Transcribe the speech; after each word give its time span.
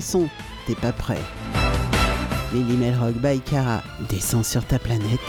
son, 0.00 0.28
t'es 0.66 0.74
pas 0.74 0.92
prêt. 0.92 1.20
Lily 2.52 2.76
Melrock 2.76 3.14
by 3.14 3.40
Cara 3.40 3.82
descend 4.08 4.44
sur 4.44 4.64
ta 4.64 4.78
planète. 4.78 5.20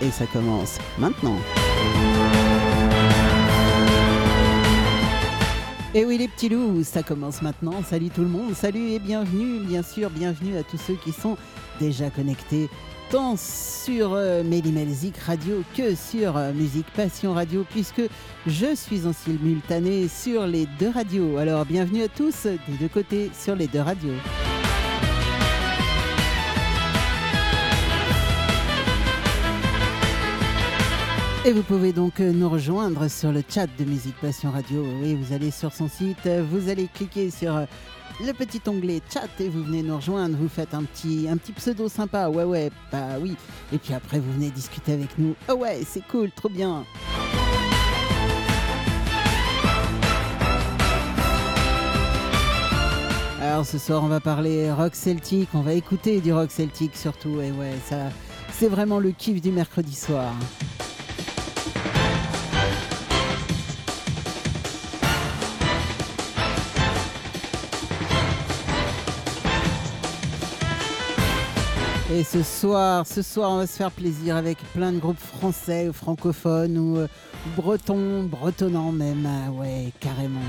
Et 0.00 0.10
ça 0.10 0.26
commence 0.26 0.78
maintenant. 0.98 1.36
Et 5.94 6.04
oui 6.06 6.16
les 6.16 6.28
petits 6.28 6.48
loups, 6.48 6.82
ça 6.84 7.02
commence 7.02 7.42
maintenant. 7.42 7.82
Salut 7.88 8.08
tout 8.08 8.22
le 8.22 8.28
monde, 8.28 8.54
salut 8.54 8.90
et 8.90 8.98
bienvenue, 8.98 9.58
bien 9.60 9.82
sûr, 9.82 10.08
bienvenue 10.08 10.56
à 10.56 10.62
tous 10.62 10.78
ceux 10.78 10.94
qui 10.94 11.12
sont 11.12 11.36
déjà 11.82 12.10
connectés 12.10 12.70
tant 13.10 13.34
sur 13.36 14.12
euh, 14.14 14.44
Mélimelzik 14.44 15.18
Radio 15.18 15.64
que 15.76 15.96
sur 15.96 16.36
euh, 16.36 16.52
Musique 16.52 16.86
Passion 16.94 17.34
Radio 17.34 17.66
puisque 17.68 18.02
je 18.46 18.74
suis 18.76 19.04
en 19.04 19.12
simultané 19.12 20.06
sur 20.06 20.46
les 20.46 20.66
deux 20.78 20.90
radios. 20.90 21.38
Alors 21.38 21.64
bienvenue 21.64 22.04
à 22.04 22.08
tous 22.08 22.46
des 22.46 22.76
deux 22.78 22.88
côtés 22.88 23.30
sur 23.34 23.56
les 23.56 23.66
deux 23.66 23.80
radios. 23.80 24.14
Et 31.44 31.50
vous 31.50 31.64
pouvez 31.64 31.92
donc 31.92 32.20
euh, 32.20 32.30
nous 32.30 32.48
rejoindre 32.48 33.08
sur 33.08 33.32
le 33.32 33.42
chat 33.48 33.66
de 33.66 33.84
Musique 33.84 34.14
Passion 34.20 34.52
Radio. 34.52 34.86
Oui, 35.02 35.16
vous 35.16 35.34
allez 35.34 35.50
sur 35.50 35.72
son 35.72 35.88
site, 35.88 36.24
euh, 36.26 36.44
vous 36.48 36.68
allez 36.68 36.86
cliquer 36.86 37.30
sur 37.30 37.66
le 38.26 38.32
petit 38.32 38.60
onglet 38.66 39.00
chat 39.12 39.28
et 39.40 39.48
vous 39.48 39.64
venez 39.64 39.82
nous 39.82 39.96
rejoindre. 39.96 40.36
Vous 40.36 40.48
faites 40.48 40.74
un 40.74 40.84
petit, 40.84 41.26
un 41.28 41.36
pseudo 41.36 41.88
sympa. 41.88 42.28
Ouais, 42.28 42.44
ouais, 42.44 42.70
bah 42.90 43.18
oui. 43.20 43.36
Et 43.72 43.78
puis 43.78 43.94
après, 43.94 44.20
vous 44.20 44.32
venez 44.32 44.50
discuter 44.50 44.92
avec 44.92 45.18
nous. 45.18 45.34
Oh 45.48 45.54
ouais, 45.54 45.82
c'est 45.86 46.06
cool, 46.06 46.30
trop 46.30 46.48
bien. 46.48 46.84
Alors 53.40 53.66
ce 53.66 53.76
soir, 53.78 54.04
on 54.04 54.08
va 54.08 54.20
parler 54.20 54.70
rock 54.70 54.94
celtique. 54.94 55.48
On 55.54 55.62
va 55.62 55.72
écouter 55.72 56.20
du 56.20 56.32
rock 56.32 56.50
celtique 56.50 56.96
surtout. 56.96 57.40
Et 57.40 57.50
ouais, 57.50 57.74
ça, 57.88 57.96
c'est 58.52 58.68
vraiment 58.68 59.00
le 59.00 59.10
kiff 59.10 59.40
du 59.40 59.50
mercredi 59.50 59.94
soir. 59.94 60.32
Et 72.14 72.24
ce 72.24 72.42
soir, 72.42 73.06
ce 73.06 73.22
soir, 73.22 73.52
on 73.52 73.56
va 73.56 73.66
se 73.66 73.74
faire 73.74 73.90
plaisir 73.90 74.36
avec 74.36 74.58
plein 74.74 74.92
de 74.92 74.98
groupes 74.98 75.18
français 75.18 75.88
ou 75.88 75.94
francophones 75.94 76.76
ou 76.76 76.98
euh, 76.98 77.08
bretons, 77.56 78.24
bretonnants 78.24 78.92
même. 78.92 79.26
Ah 79.26 79.50
ouais, 79.50 79.90
carrément. 79.98 80.40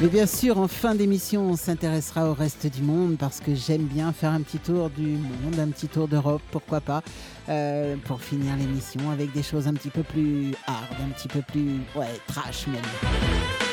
Mais 0.00 0.08
bien 0.08 0.26
sûr, 0.26 0.58
en 0.58 0.68
fin 0.68 0.94
d'émission, 0.94 1.50
on 1.50 1.56
s'intéressera 1.56 2.30
au 2.30 2.32
reste 2.32 2.66
du 2.66 2.80
monde 2.80 3.16
parce 3.18 3.40
que 3.40 3.54
j'aime 3.54 3.84
bien 3.84 4.14
faire 4.14 4.30
un 4.30 4.40
petit 4.40 4.58
tour 4.58 4.88
du 4.88 5.08
monde, 5.08 5.58
un 5.58 5.68
petit 5.68 5.88
tour 5.88 6.08
d'Europe, 6.08 6.42
pourquoi 6.52 6.80
pas, 6.80 7.02
euh, 7.50 7.96
pour 8.06 8.22
finir 8.22 8.56
l'émission 8.56 9.10
avec 9.10 9.32
des 9.32 9.42
choses 9.42 9.66
un 9.68 9.74
petit 9.74 9.90
peu 9.90 10.02
plus 10.02 10.54
hard, 10.66 10.96
un 11.04 11.10
petit 11.10 11.28
peu 11.28 11.42
plus, 11.42 11.80
ouais, 11.94 12.18
trash 12.26 12.66
même. 12.66 13.65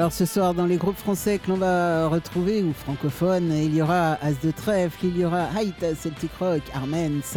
Alors 0.00 0.14
ce 0.14 0.24
soir, 0.24 0.54
dans 0.54 0.64
les 0.64 0.78
groupes 0.78 0.96
français 0.96 1.38
que 1.38 1.50
l'on 1.50 1.58
va 1.58 2.08
retrouver, 2.08 2.62
ou 2.62 2.72
francophones, 2.72 3.52
il 3.52 3.74
y 3.74 3.82
aura 3.82 4.12
As 4.22 4.40
de 4.42 4.50
Trèfle, 4.50 5.04
il 5.04 5.18
y 5.18 5.26
aura 5.26 5.44
Haït, 5.54 5.74
Celtic 5.94 6.30
Rock, 6.40 6.62
Armens, 6.72 7.36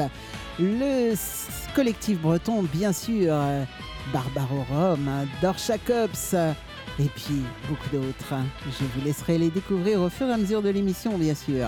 le 0.57 1.13
collectif 1.75 2.22
breton, 2.22 2.63
bien 2.63 2.94
sûr, 2.94 3.35
Barbaro 4.13 4.66
Rome, 4.72 5.09
Dorcha 5.41 5.78
Cops, 5.78 6.35
et 7.02 7.09
puis 7.13 7.44
beaucoup 7.68 7.90
d'autres. 7.91 8.34
Je 8.66 8.85
vous 8.96 9.06
laisserai 9.06 9.38
les 9.38 9.50
découvrir 9.50 10.00
au 10.00 10.07
fur 10.07 10.29
et 10.29 10.31
à 10.31 10.38
mesure 10.38 10.62
de 10.62 10.69
l'émission, 10.69 11.18
bien 11.18 11.35
sûr. 11.35 11.68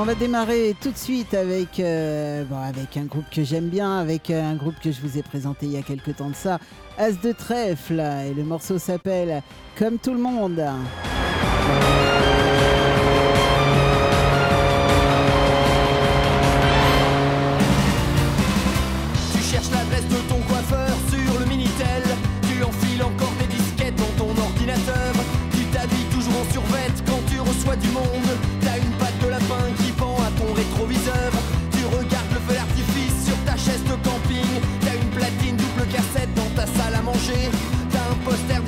On 0.00 0.04
va 0.04 0.14
démarrer 0.14 0.76
tout 0.80 0.92
de 0.92 0.96
suite 0.96 1.34
avec, 1.34 1.80
euh, 1.80 2.44
avec 2.64 2.96
un 2.96 3.04
groupe 3.06 3.24
que 3.32 3.42
j'aime 3.42 3.68
bien, 3.68 3.98
avec 3.98 4.30
euh, 4.30 4.40
un 4.40 4.54
groupe 4.54 4.76
que 4.80 4.92
je 4.92 5.00
vous 5.00 5.18
ai 5.18 5.22
présenté 5.22 5.66
il 5.66 5.72
y 5.72 5.76
a 5.76 5.82
quelques 5.82 6.14
temps 6.14 6.30
de 6.30 6.36
ça, 6.36 6.60
As 6.98 7.20
de 7.20 7.32
Trèfle, 7.32 8.00
et 8.00 8.32
le 8.32 8.44
morceau 8.44 8.78
s'appelle 8.78 9.42
Comme 9.76 9.98
tout 9.98 10.12
le 10.12 10.20
monde. 10.20 10.64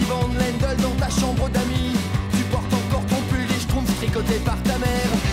d'Ivan 0.01 0.29
Lendl 0.39 0.83
dans 0.83 0.95
ta 0.95 1.11
chambre 1.11 1.49
d'amis. 1.51 1.97
Tu 2.37 2.43
portes 2.45 2.73
encore 2.73 3.05
ton 3.07 3.21
pull 3.29 3.47
des 3.47 3.61
schtroumpfs 3.61 3.97
tricoté 3.97 4.35
par 4.45 4.61
ta 4.63 4.79
mère. 4.79 5.30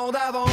sont 0.00 0.10
d'avance. 0.12 0.49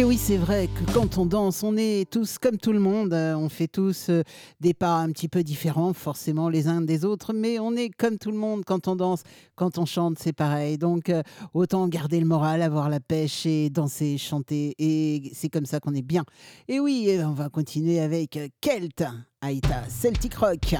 Et 0.00 0.04
oui, 0.04 0.16
c'est 0.16 0.38
vrai 0.38 0.66
que 0.66 0.90
quand 0.94 1.18
on 1.18 1.26
danse, 1.26 1.62
on 1.62 1.76
est 1.76 2.10
tous 2.10 2.38
comme 2.38 2.56
tout 2.56 2.72
le 2.72 2.78
monde. 2.78 3.12
euh, 3.12 3.34
On 3.34 3.50
fait 3.50 3.68
tous 3.68 4.06
euh, 4.08 4.22
des 4.58 4.72
pas 4.72 4.94
un 4.96 5.10
petit 5.10 5.28
peu 5.28 5.42
différents, 5.42 5.92
forcément 5.92 6.48
les 6.48 6.68
uns 6.68 6.80
des 6.80 7.04
autres, 7.04 7.34
mais 7.34 7.58
on 7.58 7.76
est 7.76 7.90
comme 7.90 8.16
tout 8.16 8.30
le 8.30 8.38
monde 8.38 8.62
quand 8.64 8.88
on 8.88 8.96
danse, 8.96 9.24
quand 9.56 9.76
on 9.76 9.84
chante, 9.84 10.18
c'est 10.18 10.32
pareil. 10.32 10.78
Donc 10.78 11.10
euh, 11.10 11.22
autant 11.52 11.86
garder 11.86 12.18
le 12.18 12.24
moral, 12.24 12.62
avoir 12.62 12.88
la 12.88 12.98
pêche 12.98 13.44
et 13.44 13.68
danser, 13.68 14.16
chanter. 14.16 14.74
Et 14.78 15.32
c'est 15.34 15.50
comme 15.50 15.66
ça 15.66 15.80
qu'on 15.80 15.94
est 15.94 16.00
bien. 16.00 16.24
Et 16.66 16.80
oui, 16.80 17.18
on 17.22 17.34
va 17.34 17.50
continuer 17.50 18.00
avec 18.00 18.38
Kelt, 18.62 19.04
Aïta, 19.42 19.82
Celtic 19.90 20.32
Rock. 20.36 20.76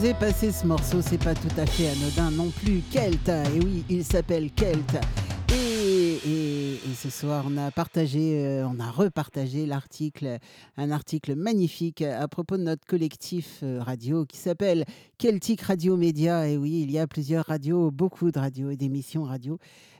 Vous 0.00 0.06
ai 0.06 0.14
passé 0.14 0.50
ce 0.50 0.66
morceau, 0.66 1.02
c'est 1.02 1.22
pas 1.22 1.34
tout 1.34 1.48
à 1.58 1.66
fait 1.66 1.88
anodin 1.88 2.30
non 2.30 2.48
plus. 2.48 2.80
Kelt, 2.90 3.28
et 3.28 3.60
oui, 3.62 3.84
il 3.90 4.02
s'appelle 4.02 4.50
Kelt. 4.52 4.96
Et, 5.52 6.78
ce 6.94 7.10
soir, 7.10 7.44
on 7.46 7.56
a 7.58 7.70
partagé, 7.70 8.42
euh, 8.44 8.66
on 8.66 8.80
a 8.80 8.90
repartagé 8.90 9.66
l'article, 9.66 10.38
un 10.76 10.90
article 10.90 11.34
magnifique 11.34 12.02
à 12.02 12.26
propos 12.28 12.56
de 12.56 12.62
notre 12.62 12.86
collectif 12.86 13.60
euh, 13.62 13.80
radio 13.82 14.24
qui 14.24 14.38
s'appelle 14.38 14.84
Celtic 15.18 15.60
Radio 15.62 15.96
Média. 15.96 16.48
Et 16.48 16.56
oui, 16.56 16.80
il 16.82 16.90
y 16.90 16.98
a 16.98 17.06
plusieurs 17.06 17.46
radios, 17.46 17.90
beaucoup 17.90 18.30
de 18.30 18.38
radios 18.38 18.70
et 18.70 18.76
d'émissions 18.76 19.24
radio 19.24 19.58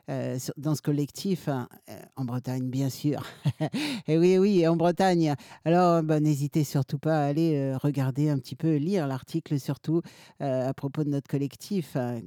euh, 0.08 0.38
dans 0.56 0.74
ce 0.74 0.82
collectif, 0.82 1.48
hein, 1.48 1.68
en 2.16 2.24
Bretagne, 2.24 2.68
bien 2.70 2.90
sûr. 2.90 3.22
et 4.06 4.18
oui, 4.18 4.38
oui, 4.38 4.66
en 4.66 4.76
Bretagne. 4.76 5.34
Alors, 5.64 6.02
bah, 6.02 6.20
n'hésitez 6.20 6.64
surtout 6.64 6.98
pas 6.98 7.24
à 7.24 7.26
aller 7.26 7.74
regarder 7.76 8.28
un 8.28 8.38
petit 8.38 8.56
peu, 8.56 8.76
lire 8.76 9.06
l'article 9.06 9.58
surtout 9.60 10.02
à 10.40 10.72
propos 10.74 11.04
de 11.04 11.10
notre 11.10 11.28
collectif. 11.28 11.96
Hein, 11.96 12.20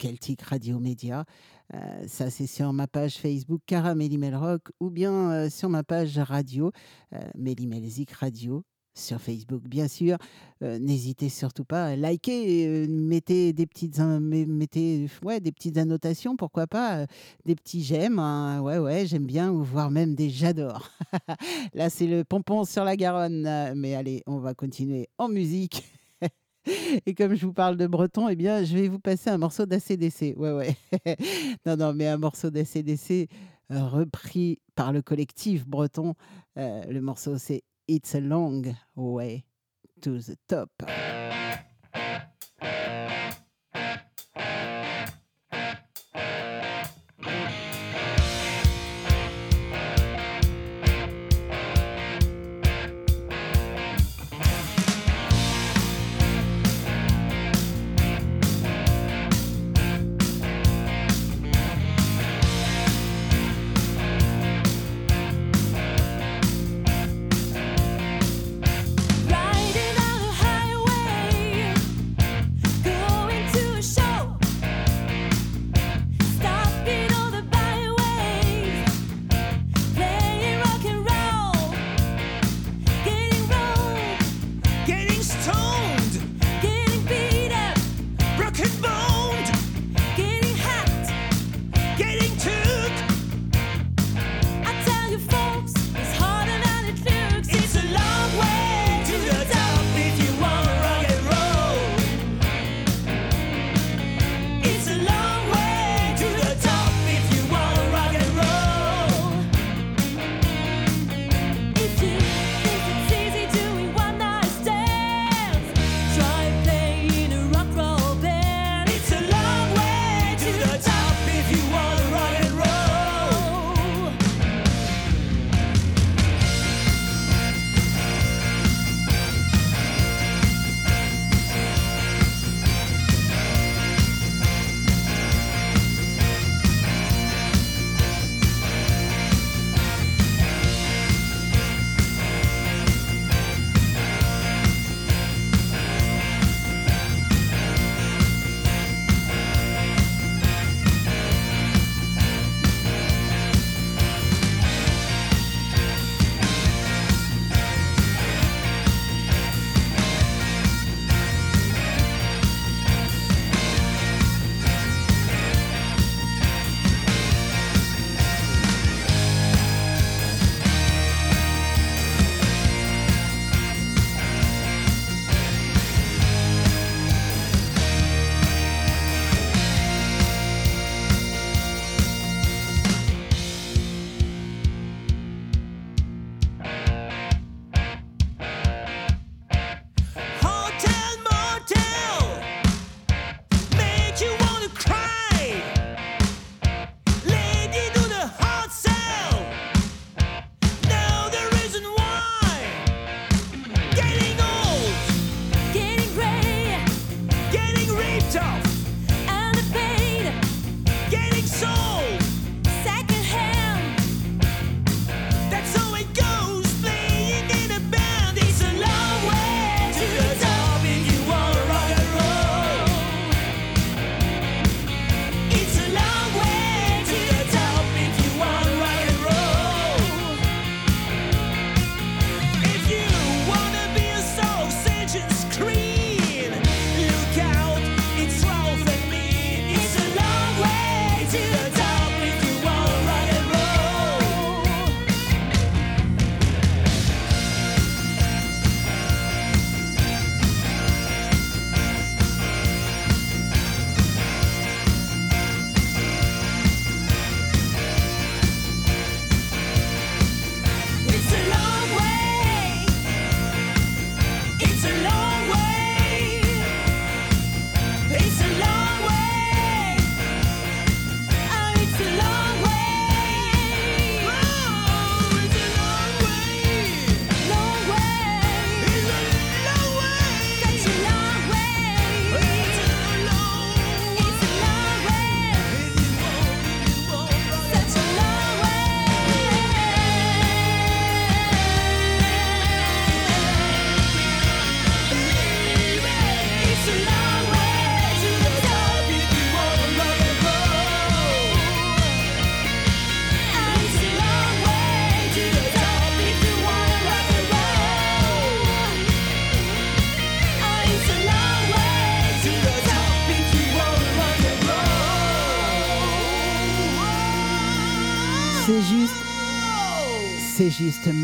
Celtic 0.00 0.42
Radio 0.42 0.78
Média. 0.78 1.24
Euh, 1.74 2.06
ça, 2.08 2.30
c'est 2.30 2.46
sur 2.46 2.72
ma 2.72 2.88
page 2.88 3.18
Facebook 3.18 3.60
Cara 3.66 3.94
Melrock 3.94 4.70
ou 4.80 4.90
bien 4.90 5.30
euh, 5.30 5.50
sur 5.50 5.68
ma 5.68 5.84
page 5.84 6.18
radio 6.18 6.72
euh, 7.12 7.18
Melzik 7.36 8.10
Radio 8.12 8.64
sur 8.94 9.20
Facebook, 9.20 9.62
bien 9.64 9.88
sûr. 9.88 10.18
N'hésitez 10.60 11.30
surtout 11.30 11.64
pas 11.64 11.86
à 11.86 11.96
liker, 11.96 12.86
mettez 12.88 13.52
des 13.54 13.66
petites, 13.66 13.98
mettez, 13.98 15.06
ouais, 15.22 15.40
des 15.40 15.52
petites 15.52 15.78
annotations, 15.78 16.36
pourquoi 16.36 16.66
pas, 16.66 17.06
des 17.46 17.54
petits 17.54 17.82
j'aime, 17.82 18.18
hein. 18.18 18.60
ouais, 18.60 18.78
ouais, 18.78 19.06
j'aime 19.06 19.24
bien, 19.24 19.50
ou 19.50 19.62
voire 19.62 19.90
même 19.90 20.14
des 20.14 20.28
j'adore. 20.28 20.90
Là, 21.74 21.88
c'est 21.88 22.06
le 22.06 22.24
pompon 22.24 22.64
sur 22.64 22.84
la 22.84 22.96
Garonne, 22.96 23.72
mais 23.74 23.94
allez, 23.94 24.22
on 24.26 24.38
va 24.38 24.52
continuer 24.52 25.08
en 25.16 25.28
musique. 25.28 25.82
Et 27.06 27.14
comme 27.14 27.34
je 27.34 27.46
vous 27.46 27.52
parle 27.52 27.76
de 27.76 27.86
breton, 27.86 28.28
eh 28.28 28.36
bien, 28.36 28.64
je 28.64 28.74
vais 28.74 28.88
vous 28.88 28.98
passer 28.98 29.30
un 29.30 29.38
morceau 29.38 29.66
d'ACDC. 29.66 30.34
Ouais, 30.36 30.52
ouais. 30.52 30.76
non, 31.66 31.76
non, 31.76 31.94
mais 31.94 32.06
un 32.06 32.18
morceau 32.18 32.50
d'ACDC 32.50 33.28
euh, 33.72 33.86
repris 33.86 34.58
par 34.74 34.92
le 34.92 35.02
collectif 35.02 35.66
breton. 35.66 36.14
Euh, 36.58 36.84
le 36.84 37.00
morceau, 37.00 37.38
c'est 37.38 37.62
It's 37.92 38.14
a 38.14 38.20
Long 38.20 38.76
Way 38.94 39.46
to 40.02 40.20
the 40.20 40.38
Top. 40.46 40.70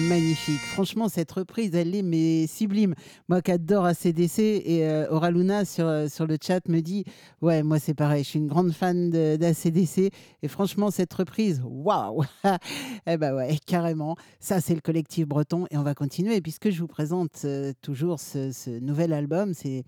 Magnifique. 0.08 0.60
Franchement, 0.60 1.08
cette 1.08 1.32
reprise, 1.32 1.74
elle 1.74 1.94
est 1.94 2.02
mais 2.02 2.46
sublime. 2.46 2.94
Moi 3.28 3.42
qui 3.42 3.50
adore 3.50 3.84
ACDC 3.84 4.38
et 4.38 4.86
euh, 4.86 5.10
Oraluna 5.10 5.64
sur, 5.64 5.86
euh, 5.86 6.08
sur 6.08 6.26
le 6.26 6.36
chat 6.40 6.68
me 6.68 6.80
dit 6.80 7.04
Ouais, 7.42 7.62
moi 7.62 7.78
c'est 7.78 7.94
pareil, 7.94 8.22
je 8.22 8.28
suis 8.28 8.38
une 8.38 8.46
grande 8.46 8.72
fan 8.72 9.10
d'ACDC. 9.10 10.12
Et 10.42 10.48
franchement, 10.48 10.90
cette 10.90 11.12
reprise, 11.12 11.62
waouh 11.64 12.22
Eh 13.06 13.16
ben 13.16 13.34
ouais, 13.34 13.58
carrément. 13.66 14.16
Ça, 14.38 14.60
c'est 14.60 14.74
le 14.74 14.80
collectif 14.80 15.26
breton. 15.26 15.66
Et 15.70 15.76
on 15.76 15.82
va 15.82 15.94
continuer 15.94 16.40
puisque 16.40 16.70
je 16.70 16.80
vous 16.80 16.86
présente 16.86 17.42
euh, 17.44 17.72
toujours 17.82 18.20
ce, 18.20 18.78
nouvel 18.78 19.12
album. 19.12 19.52
C'est 19.52 19.84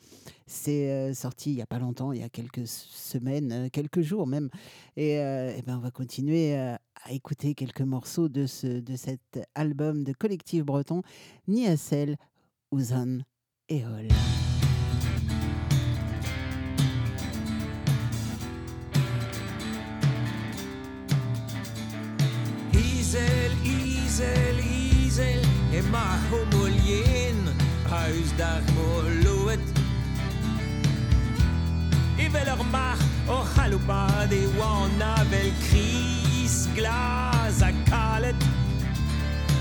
c'est 0.51 1.12
sorti 1.12 1.51
il 1.51 1.57
n'y 1.57 1.62
a 1.62 1.67
pas 1.67 1.79
longtemps, 1.79 2.11
il 2.11 2.21
y 2.21 2.25
a 2.25 2.31
quelques 2.31 2.67
semaines, 2.67 3.69
quelques 3.71 4.01
jours 4.01 4.27
même. 4.27 4.49
Et, 4.97 5.17
et 5.17 5.62
ben 5.67 5.77
on 5.77 5.81
va 5.81 5.91
continuer 5.91 6.57
à 7.05 7.13
écouter 7.13 7.55
quelques 7.55 7.83
morceaux 7.83 8.29
de, 8.29 8.47
ce, 8.47 8.67
de 8.67 8.97
cet 8.97 9.41
album 9.55 10.05
de 10.05 10.13
collectif 10.13 10.65
breton, 10.65 11.03
Niacel, 11.47 12.17
Ouzan 12.71 13.21
et 13.69 13.85
Hol. 13.85 14.09
Isel, 22.75 23.53
Isel, 23.65 24.57
Isel, 25.05 25.43
et 25.75 25.83
ma 25.91 26.19
homolien, 26.33 27.55
huis 28.13 28.33
daar 28.37 28.63
moloet. 28.75 29.61
Ivel 32.19 32.49
mar, 32.71 32.99
o 33.29 33.45
chalupa 33.55 34.27
de 34.29 34.41
wan 34.59 34.91
cri 35.69 35.98
glas 36.79 37.62
a 37.62 37.73
kalet. 37.91 38.37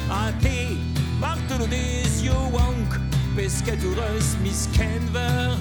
A 0.09 0.31
te 0.41 0.77
martel 1.19 1.61
o 1.61 1.67
dez 1.67 2.21
yo 2.21 2.37
wank 2.51 2.99
Pesket 3.35 3.83
ur 3.83 3.97
eus 4.13 4.35
mis 4.43 4.67
kenver. 4.77 5.57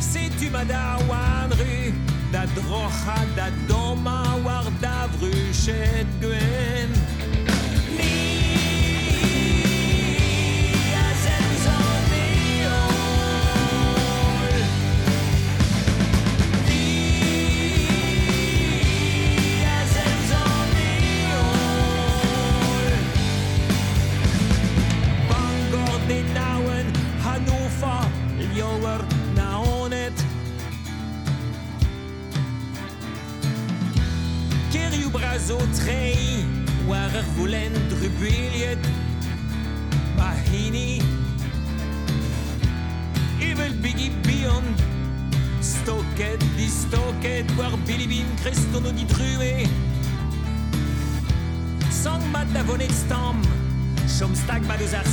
Setu 0.00 0.50
ma 0.50 0.64
da 0.64 0.98
wan 1.08 1.50
ru 1.58 1.92
Da 2.32 2.44
drocha 2.56 3.18
da 3.36 3.48
doma 3.68 4.22
war 4.44 4.66
da 4.80 5.08
vruchet 5.18 6.08
gwen. 6.20 6.90
Zo 35.46 35.58
trei 35.84 36.44
war 36.86 37.14
er 37.14 37.24
volen 37.36 37.72
drubiliet 37.88 38.78
Mahini. 40.16 41.00
Ivel 43.38 43.74
bigi 43.80 44.10
bion. 44.22 44.64
Stoket 45.60 46.40
di 46.56 46.68
stoket 46.68 47.44
war 47.56 47.72
bilibin 47.86 48.26
Christo 48.42 48.80
no 48.80 48.90
di 48.90 49.04
trué 49.04 49.66
Sang 51.90 52.22
mat 52.30 52.46
da 52.54 52.62
vonet 52.62 52.92
stam 52.92 53.42
Chom 54.06 54.34
stag 54.34 54.62
ma 54.66 54.74
ar 54.74 55.08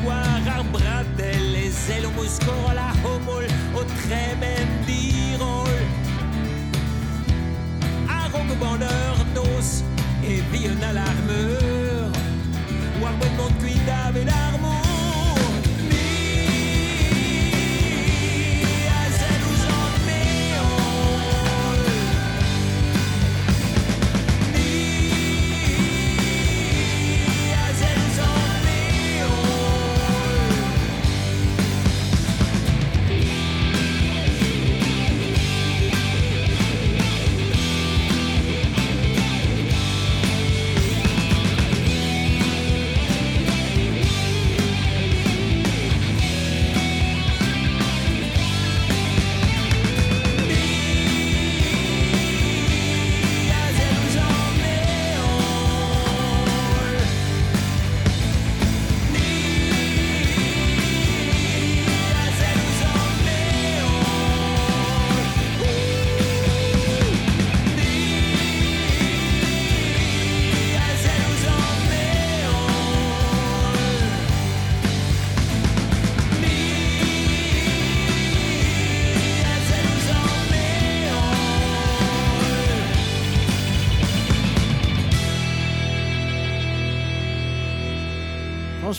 victoire 0.00 0.48
ar 0.56 0.64
bratel 0.72 1.54
ez 1.54 1.90
elo 1.96 2.10
muskor 2.10 2.74
la 2.74 2.92
homol 3.02 3.44
o 3.74 3.84
tremen 3.84 4.68
dirol 4.86 5.80
Ar 8.08 8.30
o 8.34 8.56
bandeur 8.60 9.18
nos 9.34 9.82
e 10.22 10.40
vion 10.52 10.82
al 10.84 10.98
armeur 10.98 11.30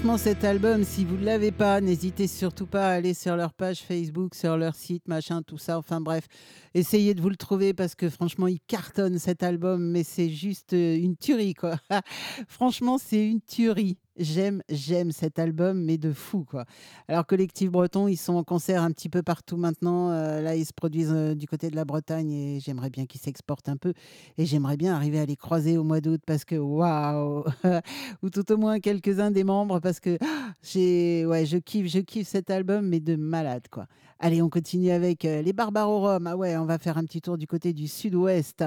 Franchement, 0.01 0.17
cet 0.17 0.43
album, 0.45 0.83
si 0.83 1.05
vous 1.05 1.15
ne 1.15 1.25
l'avez 1.25 1.51
pas, 1.51 1.79
n'hésitez 1.79 2.25
surtout 2.25 2.65
pas 2.65 2.87
à 2.87 2.93
aller 2.93 3.13
sur 3.13 3.35
leur 3.35 3.53
page 3.53 3.83
Facebook, 3.83 4.33
sur 4.33 4.57
leur 4.57 4.73
site, 4.73 5.07
machin, 5.07 5.43
tout 5.43 5.59
ça. 5.59 5.77
Enfin 5.77 6.01
bref, 6.01 6.25
essayez 6.73 7.13
de 7.13 7.21
vous 7.21 7.29
le 7.29 7.35
trouver 7.35 7.75
parce 7.75 7.93
que 7.93 8.09
franchement, 8.09 8.47
il 8.47 8.59
cartonne 8.61 9.19
cet 9.19 9.43
album, 9.43 9.91
mais 9.91 10.03
c'est 10.03 10.31
juste 10.31 10.73
euh, 10.73 10.97
une 10.97 11.17
tuerie, 11.17 11.53
quoi. 11.53 11.75
franchement, 12.47 12.97
c'est 12.97 13.23
une 13.23 13.41
tuerie 13.41 13.99
j'aime, 14.17 14.61
j'aime 14.69 15.11
cet 15.11 15.39
album, 15.39 15.83
mais 15.83 15.97
de 15.97 16.11
fou, 16.11 16.43
quoi. 16.43 16.65
Alors, 17.07 17.25
Collectif 17.25 17.71
Breton, 17.71 18.07
ils 18.07 18.17
sont 18.17 18.33
en 18.35 18.43
concert 18.43 18.81
un 18.81 18.91
petit 18.91 19.09
peu 19.09 19.23
partout 19.23 19.57
maintenant. 19.57 20.11
Euh, 20.11 20.41
là, 20.41 20.55
ils 20.55 20.65
se 20.65 20.73
produisent 20.73 21.13
euh, 21.13 21.35
du 21.35 21.47
côté 21.47 21.69
de 21.69 21.75
la 21.75 21.85
Bretagne 21.85 22.31
et 22.31 22.59
j'aimerais 22.59 22.89
bien 22.89 23.05
qu'ils 23.05 23.21
s'exportent 23.21 23.69
un 23.69 23.77
peu. 23.77 23.93
Et 24.37 24.45
j'aimerais 24.45 24.77
bien 24.77 24.95
arriver 24.95 25.19
à 25.19 25.25
les 25.25 25.35
croiser 25.35 25.77
au 25.77 25.83
mois 25.83 26.01
d'août 26.01 26.21
parce 26.25 26.45
que, 26.45 26.55
waouh 26.55 27.43
Ou 28.23 28.29
tout 28.29 28.51
au 28.51 28.57
moins 28.57 28.79
quelques-uns 28.79 29.31
des 29.31 29.43
membres 29.43 29.79
parce 29.79 29.99
que 29.99 30.17
j'ai, 30.61 31.25
ouais, 31.25 31.45
je 31.45 31.57
kiffe, 31.57 31.87
je 31.87 31.99
kiffe 31.99 32.27
cet 32.27 32.49
album, 32.49 32.87
mais 32.87 32.99
de 32.99 33.15
malade, 33.15 33.67
quoi. 33.69 33.87
Allez, 34.23 34.41
on 34.43 34.49
continue 34.49 34.91
avec 34.91 35.25
euh, 35.25 35.41
les 35.41 35.51
Barbarorum. 35.51 36.27
Ah 36.27 36.37
ouais, 36.37 36.55
on 36.55 36.65
va 36.65 36.77
faire 36.77 36.99
un 36.99 37.03
petit 37.03 37.21
tour 37.21 37.39
du 37.39 37.47
côté 37.47 37.73
du 37.73 37.87
sud-ouest 37.87 38.63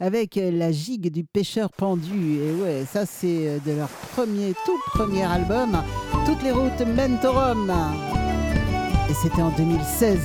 avec 0.00 0.34
la 0.34 0.72
gigue 0.72 1.12
du 1.12 1.22
pêcheur 1.22 1.70
pendu. 1.70 2.38
Et 2.40 2.52
ouais, 2.60 2.84
ça, 2.90 3.06
c'est 3.06 3.60
de 3.64 3.72
leur 3.72 3.88
premier, 3.88 4.52
tout 4.64 4.78
premier 4.88 5.22
album, 5.22 5.80
Toutes 6.26 6.42
les 6.42 6.50
routes 6.50 6.80
mènent 6.96 7.20
au 7.24 7.30
Rome. 7.30 7.72
Et 9.08 9.14
c'était 9.14 9.42
en 9.42 9.50
2016. 9.56 10.18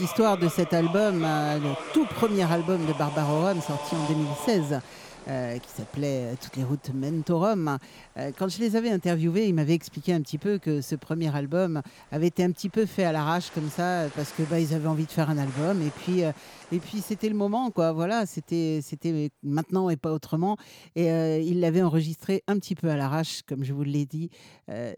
Histoire 0.00 0.36
de 0.38 0.48
cet 0.48 0.72
album, 0.72 1.22
euh, 1.24 1.58
le 1.58 1.70
tout 1.92 2.06
premier 2.06 2.50
album 2.50 2.84
de 2.86 2.92
Barbara 2.92 3.32
Rome, 3.32 3.60
sorti 3.60 3.94
en 3.94 4.12
2016. 4.12 4.80
Euh, 5.28 5.56
qui 5.58 5.70
s'appelait 5.70 6.34
Toutes 6.42 6.56
les 6.56 6.64
routes 6.64 6.90
Rome. 7.28 7.78
Euh, 8.16 8.32
quand 8.36 8.48
je 8.48 8.58
les 8.58 8.74
avais 8.74 8.90
interviewés, 8.90 9.46
ils 9.46 9.54
m'avaient 9.54 9.74
expliqué 9.74 10.12
un 10.12 10.20
petit 10.20 10.36
peu 10.36 10.58
que 10.58 10.80
ce 10.80 10.96
premier 10.96 11.34
album 11.34 11.80
avait 12.10 12.26
été 12.26 12.42
un 12.42 12.50
petit 12.50 12.68
peu 12.68 12.86
fait 12.86 13.04
à 13.04 13.12
l'arrache 13.12 13.50
comme 13.54 13.70
ça, 13.70 14.06
parce 14.16 14.32
que 14.32 14.42
bah, 14.42 14.58
ils 14.58 14.74
avaient 14.74 14.88
envie 14.88 15.04
de 15.04 15.10
faire 15.12 15.30
un 15.30 15.38
album. 15.38 15.80
Et 15.80 15.90
puis, 15.90 16.24
euh, 16.24 16.32
et 16.72 16.78
puis 16.78 17.00
c'était 17.00 17.28
le 17.28 17.36
moment, 17.36 17.70
quoi. 17.70 17.92
Voilà, 17.92 18.26
c'était, 18.26 18.80
c'était 18.82 19.30
maintenant 19.44 19.90
et 19.90 19.96
pas 19.96 20.12
autrement. 20.12 20.56
Et 20.96 21.06
ils 21.40 21.60
l'avaient 21.60 21.82
enregistré 21.82 22.42
un 22.48 22.58
petit 22.58 22.74
peu 22.74 22.90
à 22.90 22.96
l'arrache, 22.96 23.42
comme 23.42 23.62
je 23.62 23.72
vous 23.72 23.84
l'ai 23.84 24.06
dit, 24.06 24.30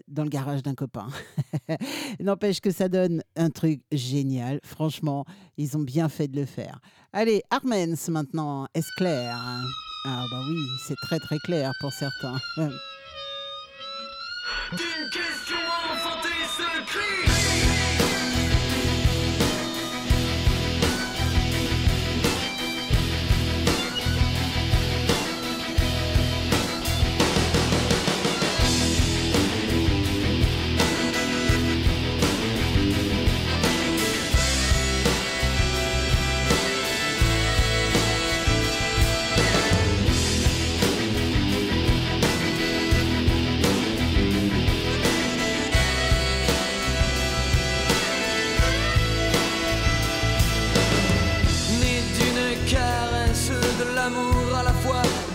dans 0.08 0.22
le 0.22 0.30
garage 0.30 0.62
d'un 0.62 0.74
copain. 0.74 1.08
N'empêche 2.20 2.60
que 2.60 2.70
ça 2.70 2.88
donne 2.88 3.22
un 3.36 3.50
truc 3.50 3.82
génial. 3.92 4.60
Franchement, 4.64 5.24
ils 5.58 5.76
ont 5.76 5.82
bien 5.82 6.08
fait 6.08 6.28
de 6.28 6.40
le 6.40 6.46
faire. 6.46 6.80
Allez, 7.12 7.42
Armens 7.50 8.08
maintenant, 8.08 8.66
est-ce 8.74 8.88
clair? 8.96 9.36
Ah 10.04 10.26
bah 10.30 10.40
oui, 10.48 10.68
c'est 10.78 10.96
très 10.96 11.18
très 11.18 11.38
clair 11.38 11.72
pour 11.80 11.92
certains. 11.92 12.38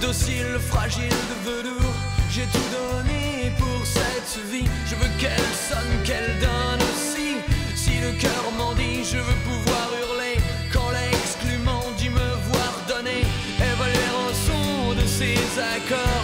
docile, 0.10 0.58
fragile 0.60 1.20
de 1.32 1.38
velours. 1.48 2.00
J'ai 2.32 2.48
tout 2.56 2.70
donné 2.80 3.52
pour 3.60 3.80
cette 3.86 4.44
vie. 4.52 4.68
Je 4.90 4.96
veux 4.96 5.12
qu'elle 5.20 5.52
sonne, 5.70 5.94
qu'elle 6.04 6.32
donne 6.40 6.82
aussi. 6.90 7.30
Si 7.76 8.00
le 8.00 8.12
cœur 8.14 8.44
m'en 8.58 8.74
dit, 8.74 9.04
je 9.04 9.18
veux 9.18 9.40
pouvoir 9.50 9.88
hurler. 10.00 10.38
Quand 10.74 10.90
l'exclu 10.98 11.56
dit 12.00 12.10
me 12.10 12.30
voir 12.50 12.74
donner, 12.88 13.22
évaluer 13.72 14.10
un 14.26 14.34
son 14.48 14.94
de 15.00 15.06
ses 15.06 15.38
accords. 15.76 16.19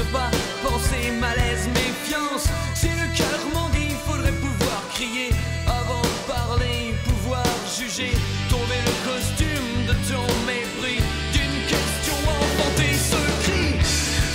ne 0.00 0.12
pas 0.12 0.30
penser 0.62 1.10
malaise, 1.20 1.68
méfiance. 1.68 2.46
Si 2.74 2.88
le 2.88 3.06
cœur 3.16 3.40
mondé, 3.54 3.78
il 3.90 4.00
faudrait 4.06 4.38
pouvoir 4.46 4.80
crier 4.94 5.30
avant 5.66 6.02
de 6.02 6.32
parler, 6.32 6.94
pouvoir 7.04 7.44
juger, 7.76 8.12
tomber 8.48 8.80
le 8.88 8.94
costume 9.08 9.72
de 9.88 9.94
ton 10.08 10.26
mépris. 10.46 11.02
D'une 11.34 11.58
question 11.72 12.18
enfantée, 12.40 12.94
ce 13.10 13.20
cri. 13.44 13.66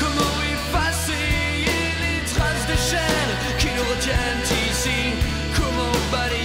Comment 0.01 0.35
effacer 0.53 1.29
les 2.03 2.19
traces 2.33 2.67
de 2.71 2.77
chair 2.89 3.25
qui 3.59 3.67
nous 3.75 3.87
retiennent 3.91 4.47
ici? 4.69 4.99
Comment 5.57 5.95
balayer 6.11 6.44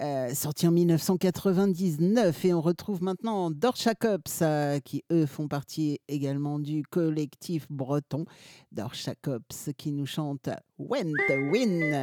euh, 0.00 0.34
sorti 0.34 0.66
en 0.66 0.72
1999 0.72 2.44
et 2.44 2.52
on 2.52 2.60
retrouve 2.60 3.02
maintenant 3.02 3.50
Dorchakops 3.50 4.42
euh, 4.42 4.78
qui 4.80 5.04
eux 5.10 5.26
font 5.26 5.48
partie 5.48 6.00
également 6.08 6.58
du 6.58 6.82
collectif 6.82 7.66
breton 7.70 8.26
Dorchakops 8.72 9.70
qui 9.76 9.92
nous 9.92 10.06
chante 10.06 10.50
When 10.78 11.12
the 11.28 11.50
Wind. 11.50 11.94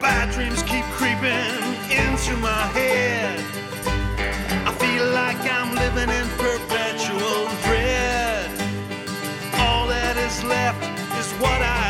Bad 0.00 0.30
dreams 0.32 0.62
keep 0.64 0.84
creeping 0.96 1.64
into 1.90 2.36
my 2.40 2.66
head. 2.74 3.40
feel 4.78 5.06
like 5.10 5.38
I'm 5.50 5.74
living 5.74 6.10
in 6.10 6.28
perpetual 6.36 6.73
left 10.64 10.82
is 11.18 11.30
what 11.42 11.60
I 11.60 11.83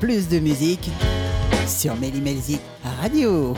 plus 0.00 0.28
de 0.28 0.40
musique 0.40 0.90
sur 1.66 1.96
Méli-Mélizik 1.96 2.60
Radio. 3.00 3.54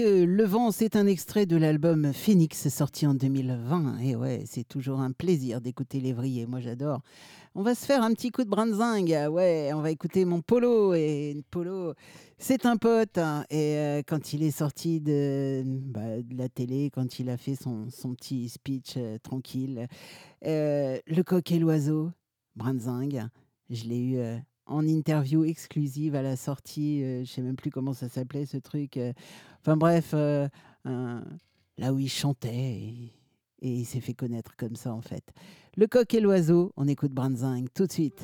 Euh, 0.00 0.26
Le 0.26 0.44
vent, 0.44 0.70
c'est 0.70 0.96
un 0.96 1.06
extrait 1.06 1.46
de 1.46 1.56
l'album 1.56 2.12
Phoenix 2.12 2.68
sorti 2.68 3.06
en 3.06 3.14
2020. 3.14 3.98
Et 3.98 4.16
ouais, 4.16 4.44
c'est 4.46 4.66
toujours 4.66 5.00
un 5.00 5.12
plaisir 5.12 5.60
d'écouter 5.60 6.00
Lévrier, 6.00 6.46
moi 6.46 6.60
j'adore. 6.60 7.00
On 7.54 7.62
va 7.62 7.74
se 7.74 7.84
faire 7.84 8.02
un 8.02 8.12
petit 8.12 8.30
coup 8.30 8.44
de 8.44 8.48
branzing. 8.48 9.26
Ouais, 9.28 9.70
on 9.74 9.80
va 9.80 9.90
écouter 9.90 10.24
mon 10.24 10.40
Polo. 10.40 10.94
Et 10.94 11.42
Polo, 11.50 11.94
c'est 12.38 12.66
un 12.66 12.76
pote. 12.76 13.18
Hein. 13.18 13.44
Et 13.50 13.76
euh, 13.76 14.02
quand 14.06 14.32
il 14.32 14.42
est 14.42 14.50
sorti 14.50 15.00
de, 15.00 15.62
bah, 15.66 16.22
de, 16.22 16.36
la 16.36 16.48
télé, 16.48 16.90
quand 16.90 17.18
il 17.18 17.28
a 17.28 17.36
fait 17.36 17.56
son, 17.56 17.86
petit 18.14 18.48
speech 18.48 18.94
euh, 18.96 19.18
tranquille, 19.22 19.88
Le 20.42 21.22
coq 21.22 21.50
et 21.52 21.58
l'oiseau, 21.58 22.10
branzing, 22.56 23.22
je 23.70 23.84
l'ai 23.84 24.00
eu 24.00 24.18
en 24.72 24.86
interview 24.86 25.44
exclusive 25.44 26.14
à 26.14 26.22
la 26.22 26.36
sortie. 26.36 27.02
Euh, 27.02 27.24
je 27.24 27.30
sais 27.30 27.42
même 27.42 27.56
plus 27.56 27.70
comment 27.70 27.92
ça 27.92 28.08
s'appelait 28.08 28.46
ce 28.46 28.56
truc. 28.56 28.96
Euh. 28.96 29.12
enfin 29.60 29.76
bref, 29.76 30.12
euh, 30.14 30.48
là 30.84 31.92
où 31.92 31.98
il 31.98 32.08
chantait 32.08 32.48
et, 32.48 33.12
et 33.60 33.70
il 33.70 33.84
s'est 33.84 34.00
fait 34.00 34.14
connaître 34.14 34.56
comme 34.56 34.76
ça 34.76 34.92
en 34.92 35.02
fait. 35.02 35.24
Le 35.76 35.86
coq 35.86 36.12
et 36.14 36.20
l'oiseau, 36.20 36.72
on 36.76 36.88
écoute 36.88 37.12
Branzing 37.12 37.68
tout 37.74 37.86
de 37.86 37.92
suite. 37.92 38.22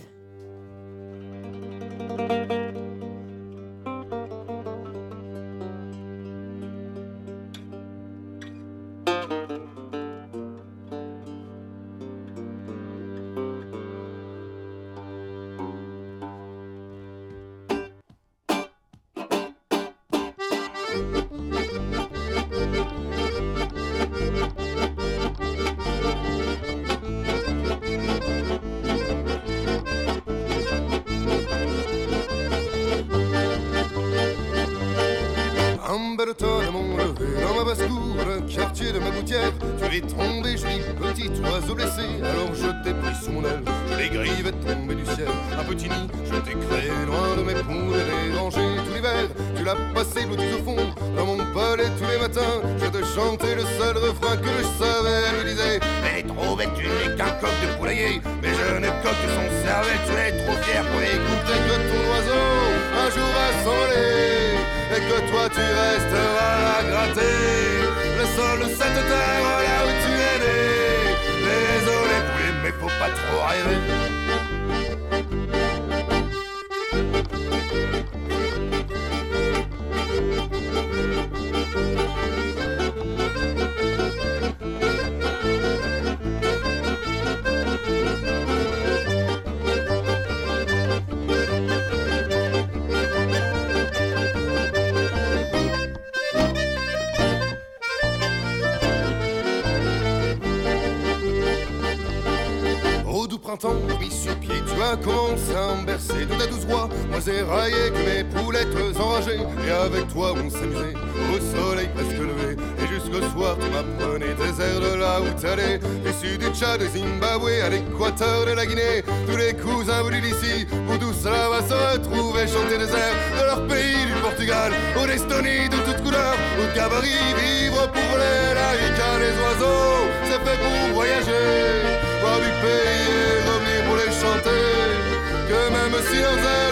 Moi 107.18 107.34
j'ai 107.34 107.42
raillé 107.42 107.74
avec 107.74 107.94
mes 108.06 108.22
poulettes 108.22 108.68
enragées. 109.00 109.40
Et 109.66 109.70
avec 109.72 110.06
toi 110.06 110.34
on 110.36 110.48
s'amusait 110.48 110.94
Au 111.34 111.40
soleil 111.40 111.88
presque 111.92 112.12
levé. 112.12 112.56
Et 112.78 112.86
jusqu'au 112.86 113.20
soir 113.32 113.56
tu 113.58 113.66
m'apprenais 113.70 114.34
Des 114.34 114.62
airs 114.62 114.80
de 114.80 114.94
là 115.00 115.20
où 115.20 115.40
t'allais. 115.40 115.78
Du 115.78 116.12
sud 116.12 116.38
du 116.38 116.46
Tchad, 116.54 116.78
du 116.78 116.86
Zimbabwe 116.86 117.50
À 117.64 117.70
l'équateur 117.70 118.46
de 118.46 118.52
la 118.52 118.64
Guinée. 118.64 119.02
Tous 119.26 119.36
les 119.36 119.52
cousins 119.52 120.04
venus 120.04 120.22
d'ici 120.22 120.68
Où 120.88 120.96
tous 120.96 121.24
là-bas 121.24 121.66
se 121.66 121.74
retrouvaient 121.74 122.46
Chanter 122.46 122.78
des 122.78 122.92
airs 122.94 123.18
de 123.34 123.44
leur 123.46 123.66
pays 123.66 124.06
Du 124.06 124.14
Portugal, 124.22 124.72
en 124.96 125.08
Estonie 125.08 125.68
de 125.68 125.78
toutes 125.90 126.04
couleurs. 126.04 126.38
Au 126.62 126.76
gabarit, 126.76 127.34
vivre 127.34 127.90
pour 127.90 128.14
les 128.14 128.54
laïcs 128.54 129.10
Les 129.18 129.34
oiseaux, 129.42 130.06
c'est 130.22 130.38
fait 130.46 130.58
pour 130.62 130.94
voyager 130.94 131.82
Voir 132.20 132.38
du 132.38 132.52
pays 132.62 133.10
et 133.26 133.42
revenir 133.42 133.78
pour 133.88 133.96
les 133.96 134.12
chanter. 134.14 135.18
Que 135.48 135.72
même 135.72 136.00
si 136.08 136.20
leurs 136.20 136.38
airs 136.38 136.67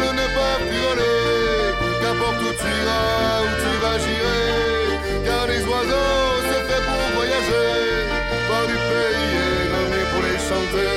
N'importe 2.26 2.42
où 2.42 2.52
tu 2.60 2.66
iras, 2.82 3.42
où 3.42 3.50
tu 3.62 3.72
vas, 3.82 3.98
j'irai. 4.02 5.24
Car 5.24 5.46
les 5.46 5.62
oiseaux, 5.62 6.42
c'est 6.48 6.64
fait 6.68 6.82
pour 6.88 7.04
voyager. 7.14 7.70
Pas 8.48 8.64
du 8.66 8.74
pays 8.88 9.30
et 9.46 9.72
ramener 9.72 10.04
pour 10.10 10.22
les 10.26 10.38
chanter. 10.48 10.96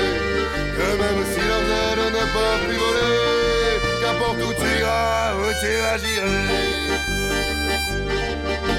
Que 0.75 0.87
même 1.03 1.21
si 1.31 1.41
leurs 1.49 1.69
ailes 1.83 2.13
ne 2.17 2.23
peuvent 2.33 2.65
plus 2.65 2.77
voler, 2.77 3.77
qu'importe 4.01 4.41
où 4.41 4.53
tu 4.59 4.79
iras, 4.79 5.35
où 5.35 5.45
tu 5.61 5.71
vas, 5.81 5.97
j'irai. 5.97 6.98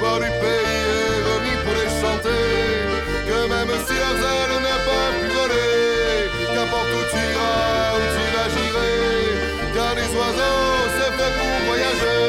Voir 0.00 0.18
du 0.20 0.30
pays 0.42 0.82
et 1.04 1.18
revenir 1.28 1.58
pour 1.64 1.76
les 1.80 1.92
chanter. 2.00 2.46
Que 3.28 3.38
même 3.52 3.72
si 3.86 3.94
ailes 3.94 4.56
n'est 4.66 4.82
pas 4.88 5.06
plus 5.18 5.32
voler, 5.36 6.30
qu'importe 6.52 6.92
où 6.98 7.02
tu 7.12 7.20
iras, 7.32 7.96
où 7.98 8.04
tu 8.14 8.24
vas, 8.34 8.48
j'irai. 8.54 8.94
Car 9.74 9.92
les 9.94 10.10
oiseaux, 10.18 10.74
c'est 10.96 11.12
fait 11.18 11.32
pour 11.38 11.54
voyager. 11.66 12.22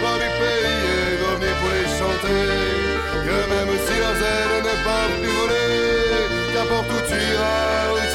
Voir 0.00 0.16
du 0.24 0.30
pays 0.40 0.84
et 0.98 1.14
revenir 1.24 1.54
pour 1.60 1.70
les 1.76 1.88
chanter 1.98 2.86
que 3.26 3.38
même 3.50 3.72
si 3.86 3.96
zèle 4.22 4.56
n'est 4.66 4.82
pas 4.86 5.06
plus 5.18 5.32
volée, 5.38 6.30
qu'importe 6.52 6.90
où 6.94 7.00
tu 7.08 7.18
iras, 7.32 8.05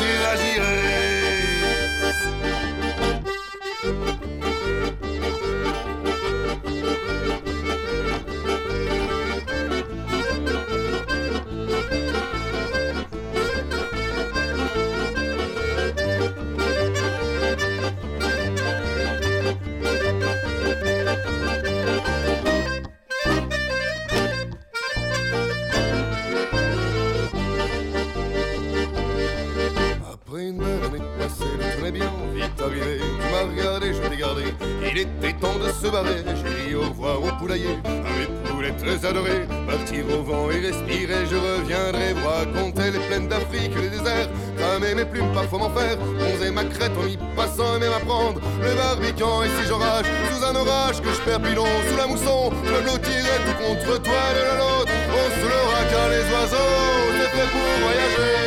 poulailler, 37.41 37.75
à 37.85 38.11
mes 38.17 38.49
poulettes 38.49 38.77
très 38.77 39.03
adorées. 39.09 39.47
Partir 39.67 40.05
au 40.13 40.21
vent 40.21 40.49
et 40.51 40.59
respirer, 40.59 41.25
je 41.29 41.35
reviendrai 41.35 42.13
vous 42.13 42.27
raconter 42.27 42.91
les 42.91 42.99
plaines 43.07 43.27
d'Afrique, 43.27 43.73
les 43.81 43.89
déserts, 43.89 44.29
cramer 44.57 44.93
mes 44.95 45.05
plumes, 45.05 45.33
parfois 45.33 45.59
m'en 45.59 45.71
faire, 45.71 45.97
bronzer 45.97 46.51
ma 46.51 46.63
crête 46.65 46.91
en 47.01 47.07
y 47.07 47.17
passant 47.35 47.77
et 47.77 47.79
même 47.79 47.93
apprendre 47.93 48.39
le 48.61 48.71
barbican. 48.75 49.43
Et 49.43 49.49
si 49.57 49.67
j'orage, 49.67 50.05
sous 50.29 50.43
un 50.45 50.55
orage, 50.55 51.01
que 51.01 51.09
je 51.09 51.21
perds 51.25 51.41
pilon, 51.41 51.65
sous 51.89 51.97
la 51.97 52.07
mousson, 52.07 52.51
je 52.65 52.71
me 52.71 52.81
blottirai 52.81 53.35
tout 53.45 53.57
contre 53.57 54.01
toile 54.03 54.37
et 54.41 54.45
le 54.49 54.55
nôtre, 54.61 54.91
on 55.09 55.27
se 55.39 55.45
l'aura 55.49 55.81
car 55.91 56.07
les 56.13 56.25
oiseaux, 56.33 56.77
c'est 57.17 57.31
fait 57.35 57.49
pour 57.53 57.67
voyager, 57.81 58.37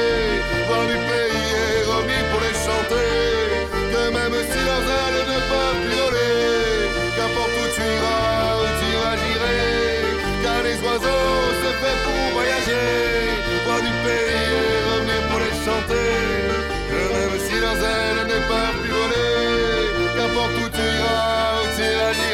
voir 0.69 0.85
du 0.87 0.99
pays 1.11 1.51
et 1.67 1.83
revenir 1.91 2.23
pour 2.31 2.41
les 2.47 2.57
chanter. 2.67 3.11
Que 3.91 4.03
même 4.17 4.37
si 4.51 4.61
leurs 4.69 4.87
ailes 5.03 5.21
ne 5.33 5.39
peuvent 5.51 5.81
plus 5.83 5.97
voler, 5.99 6.87
qu'importe 7.17 7.55
où 7.59 7.67
tu 7.75 7.83
iras. 7.83 8.54
Oiseaux, 10.85 11.49
c'est 11.61 11.77
fait 11.81 11.99
pour 12.05 12.23
voyager, 12.35 12.91
voir 13.65 13.81
du 13.81 13.93
pays 14.05 14.53
et 14.53 14.83
revenir 14.91 15.21
pour 15.31 15.41
les 15.41 15.55
chanter. 15.65 16.13
Que 16.91 17.01
même 17.15 17.37
si 17.45 17.55
leurs 17.59 17.81
ailes 17.95 18.27
ne 18.33 18.39
peuvent 18.51 18.79
plus 18.83 18.93
voler, 18.93 20.13
qu'importe 20.15 20.57
où 20.63 20.69
tu 20.77 20.85
iras, 20.99 21.63
où 21.63 21.67
tu 21.77 22.34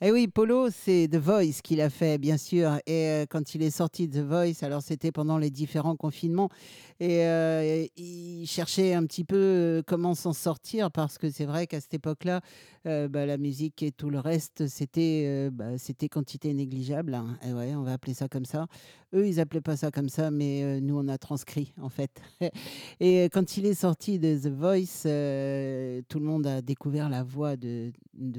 Et 0.00 0.12
oui, 0.12 0.28
Polo, 0.28 0.68
c'est 0.70 1.08
The 1.10 1.16
Voice 1.16 1.60
qu'il 1.62 1.80
a 1.80 1.90
fait, 1.90 2.18
bien 2.18 2.36
sûr. 2.36 2.78
Et 2.86 3.06
euh, 3.08 3.26
quand 3.28 3.54
il 3.54 3.62
est 3.62 3.70
sorti 3.70 4.08
de 4.08 4.20
The 4.20 4.24
Voice, 4.24 4.62
alors 4.64 4.82
c'était 4.82 5.12
pendant 5.12 5.38
les 5.38 5.50
différents 5.50 5.96
confinements. 5.96 6.48
Et 7.02 7.24
euh, 7.24 7.86
il 7.96 8.46
cherchait 8.46 8.92
un 8.92 9.06
petit 9.06 9.24
peu 9.24 9.36
euh, 9.36 9.82
comment 9.86 10.14
s'en 10.14 10.34
sortir 10.34 10.90
parce 10.90 11.16
que 11.16 11.30
c'est 11.30 11.46
vrai 11.46 11.66
qu'à 11.66 11.80
cette 11.80 11.94
époque-là, 11.94 12.42
euh, 12.86 13.08
bah, 13.08 13.24
la 13.24 13.38
musique 13.38 13.82
et 13.82 13.90
tout 13.90 14.10
le 14.10 14.18
reste, 14.18 14.66
c'était 14.66 15.24
euh, 15.26 15.50
bah, 15.50 15.78
c'était 15.78 16.10
quantité 16.10 16.52
négligeable. 16.52 17.14
hein. 17.14 17.38
Et 17.42 17.54
ouais, 17.54 17.74
on 17.74 17.82
va 17.84 17.94
appeler 17.94 18.12
ça 18.12 18.28
comme 18.28 18.44
ça. 18.44 18.66
Eux, 19.14 19.26
ils 19.26 19.40
appelaient 19.40 19.62
pas 19.62 19.78
ça 19.78 19.90
comme 19.90 20.10
ça, 20.10 20.30
mais 20.30 20.80
nous, 20.80 20.96
on 20.96 21.08
a 21.08 21.16
transcrit, 21.16 21.72
en 21.80 21.88
fait. 21.88 22.20
Et 23.00 23.24
quand 23.24 23.56
il 23.56 23.66
est 23.66 23.74
sorti 23.74 24.18
de 24.20 24.38
The 24.38 24.52
Voice, 24.52 25.02
tout 26.08 26.18
le 26.20 26.24
monde 26.24 26.46
a 26.46 26.62
découvert 26.62 27.08
la 27.08 27.24
voix 27.24 27.56
de, 27.56 27.90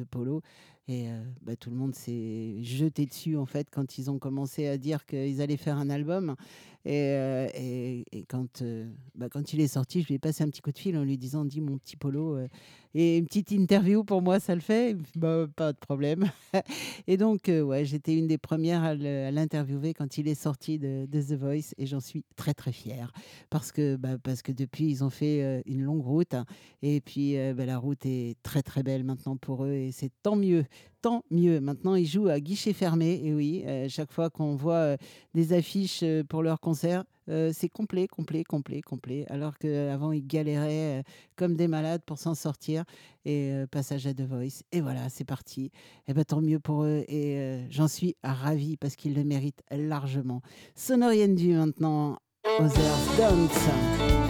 Polo. 0.10 0.42
Et 0.88 1.08
bah, 1.42 1.58
tout 1.58 1.72
le 1.72 1.76
monde 1.76 1.94
s'est 1.94 2.64
jeté 2.64 3.06
dessus, 3.06 3.36
en 3.36 3.46
fait, 3.46 3.68
quand 3.70 3.98
ils 3.98 4.10
ont 4.10 4.18
commencé 4.18 4.66
à 4.66 4.78
dire 4.78 5.06
qu'ils 5.06 5.42
allaient 5.42 5.58
faire 5.58 5.78
un 5.78 5.90
album. 5.90 6.38
Et, 6.86 7.12
euh, 7.12 7.48
et, 7.54 8.06
et 8.12 8.24
quand, 8.24 8.62
euh, 8.62 8.90
bah, 9.16 9.30
quand 9.30 9.54
il 9.54 9.62
est 9.62 9.68
sorti, 9.68 10.02
je 10.02 10.08
lui 10.08 10.16
ai 10.16 10.20
passé 10.20 10.44
un 10.44 10.50
petit 10.50 10.62
coup 10.62 10.72
de 10.72 10.80
fil 10.80 10.98
en 10.98 11.04
lui 11.04 11.18
disant 11.18 11.46
Dis 11.46 11.62
mon 11.62 11.78
petit 11.78 11.96
Polo, 11.96 12.36
euh, 12.36 12.48
et 12.94 13.18
une 13.18 13.26
petite 13.26 13.52
interview 13.52 14.04
pour 14.04 14.22
moi, 14.22 14.40
ça 14.40 14.54
le 14.54 14.62
fait 14.62 14.98
bah, 15.16 15.48
Pas 15.56 15.72
de 15.72 15.78
problème. 15.78 16.30
et 17.08 17.16
donc, 17.16 17.48
euh, 17.48 17.62
ouais, 17.62 17.86
j'étais 17.86 18.16
une 18.16 18.28
des 18.28 18.38
premières 18.38 18.84
à 18.84 18.96
l'interviewer 18.96 19.94
quand 19.94 20.18
il 20.18 20.28
est 20.28 20.36
sorti 20.36 20.78
de, 20.78 21.06
The 21.06 21.34
Voice, 21.34 21.74
et 21.78 21.86
j'en 21.86 22.02
suis 22.02 22.26
très, 22.36 22.54
très 22.54 22.74
fière. 22.74 23.14
Parce 23.50 23.72
que, 23.72 23.96
bah, 23.96 24.18
parce 24.22 24.42
que 24.42 24.52
depuis, 24.52 24.90
ils 24.90 25.04
ont 25.04 25.10
fait 25.10 25.42
euh, 25.42 25.62
une 25.66 25.84
longue 25.84 26.04
route. 26.04 26.34
hein, 26.34 26.46
et 26.82 27.00
puis, 27.00 27.38
euh, 27.38 27.54
bah, 27.54 27.66
la 27.66 27.78
route 27.78 28.06
est 28.06 28.36
très, 28.44 28.62
très 28.62 28.84
belle 28.84 29.04
maintenant 29.04 29.38
pour 29.38 29.64
eux, 29.64 29.74
et 29.74 29.92
c'est 29.92 30.12
tant 30.22 30.36
mieux. 30.36 30.66
Tant 31.02 31.24
mieux. 31.32 31.60
Maintenant, 31.62 31.96
ils 31.96 32.06
jouent 32.06 32.28
à 32.28 32.40
guichet 32.40 32.74
fermé. 32.74 33.22
Et 33.24 33.34
oui, 33.34 33.64
euh, 33.66 33.88
chaque 33.90 34.12
fois 34.12 34.30
qu'on 34.30 34.56
voit 34.56 34.98
des 35.34 35.54
affiches 35.54 36.04
pour 36.30 36.44
leur 36.44 36.60
concert, 36.60 37.06
c'est 37.54 37.70
complet, 37.70 38.08
complet, 38.08 38.44
complet, 38.44 38.82
complet. 38.82 39.26
Alors 39.30 39.58
qu'avant, 39.58 40.12
ils 40.12 40.26
galéraient 40.26 41.04
comme 41.36 41.56
des 41.56 41.68
malades 41.68 42.02
pour 42.06 42.18
s'en 42.18 42.36
sortir. 42.36 42.84
Et 43.26 43.54
passage 43.72 44.08
à 44.08 44.14
The 44.14 44.22
Voice. 44.22 44.64
Et 44.72 44.82
voilà, 44.82 45.10
c'est 45.10 45.24
parti. 45.24 45.72
Et 46.08 46.14
ben 46.14 46.24
tant 46.24 46.42
mieux 46.42 46.60
pour 46.60 46.84
eux. 46.84 47.04
Et 47.08 47.66
j'en 47.70 47.88
suis 47.88 48.16
ravie 48.24 48.78
parce 48.78 48.96
qu'ils 48.96 49.16
le 49.16 49.24
méritent 49.24 49.64
largement. 49.72 50.42
Sonoriendu 50.76 51.54
maintenant. 51.54 52.18
Others 52.60 53.18
Dance. 53.18 54.21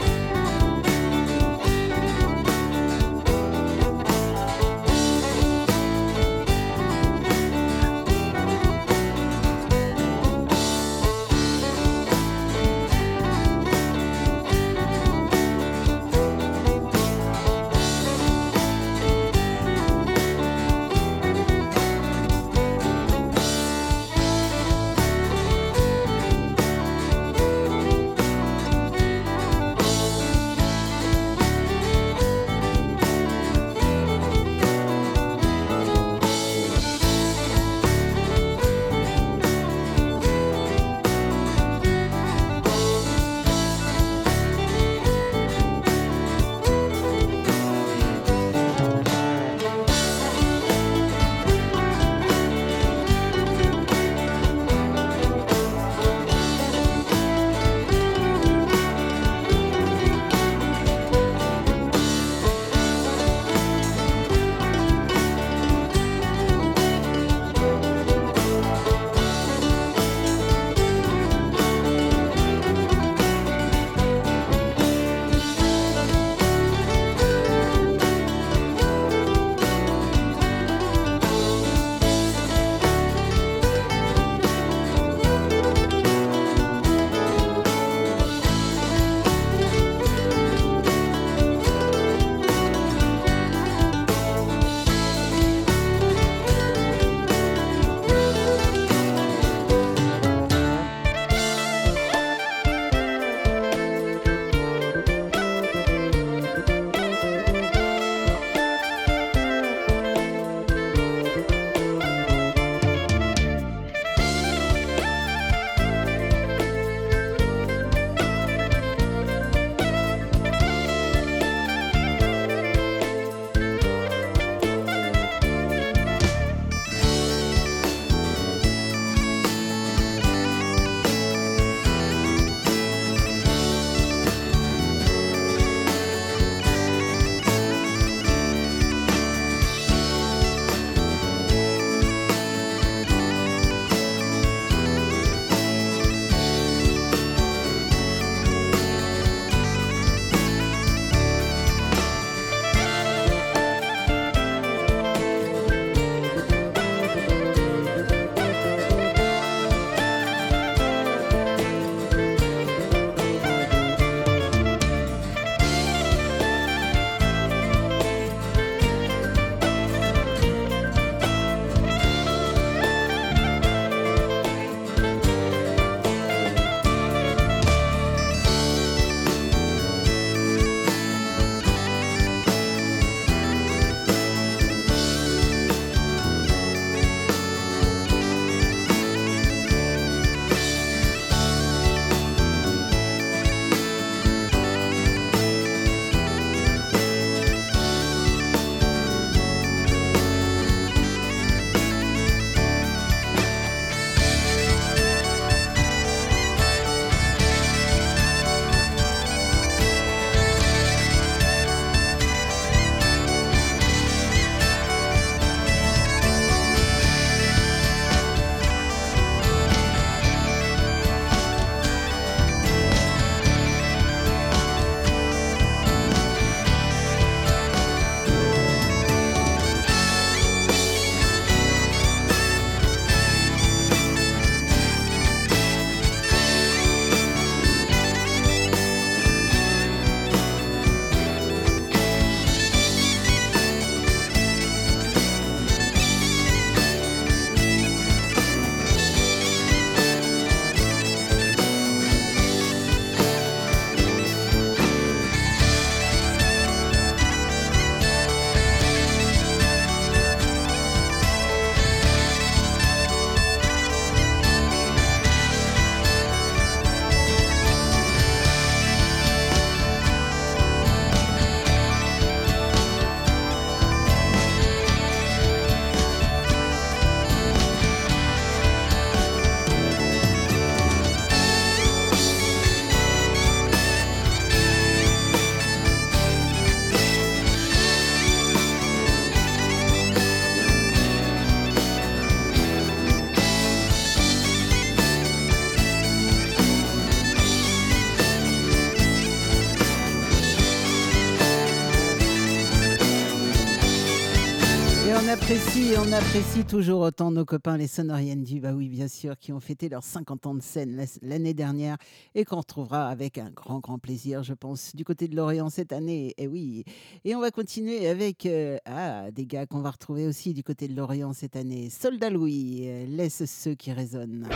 On 305.98 306.12
apprécie 306.14 306.64
toujours 306.64 307.02
autant 307.02 307.30
nos 307.30 307.44
copains 307.44 307.76
les 307.76 307.88
sonoriennes 307.88 308.44
du, 308.44 308.62
bah 308.62 308.72
oui, 308.74 308.88
bien 308.88 309.10
sûr, 309.10 309.38
qui 309.38 309.52
ont 309.52 309.60
fêté 309.60 309.90
leurs 309.90 310.04
50 310.04 310.46
ans 310.46 310.56
de 310.56 310.62
scène 310.62 311.06
l'année 311.22 311.54
dernière 311.54 311.98
et 312.36 312.46
qu'on 312.46 312.58
retrouvera 312.58 313.10
avec 313.10 313.38
un 313.38 313.50
grand, 313.50 313.80
grand 313.80 314.00
plaisir, 314.00 314.44
je 314.44 314.54
pense, 314.54 314.96
du 314.96 315.04
côté 315.04 315.28
de 315.28 315.36
Lorient 315.36 315.70
cette 315.70 315.92
année. 315.92 316.28
Et 316.38 316.44
eh 316.44 316.48
oui. 316.48 316.86
Et 317.26 317.36
on 317.36 317.42
va 317.42 317.52
continuer 317.52 318.08
avec 318.08 318.46
euh, 318.46 318.78
ah, 318.86 319.30
des 319.32 319.46
gars 319.46 319.66
qu'on 319.66 319.82
va 319.82 319.92
retrouver 319.92 320.26
aussi 320.26 320.54
du 320.54 320.64
côté 320.64 320.88
de 320.88 320.96
Lorient 320.96 321.34
cette 321.34 321.58
année. 321.58 321.90
Soldat 321.90 322.30
Louis, 322.30 322.84
euh, 322.86 323.06
laisse 323.08 323.44
ceux 323.44 323.76
qui 323.76 323.92
résonnent. 323.92 324.48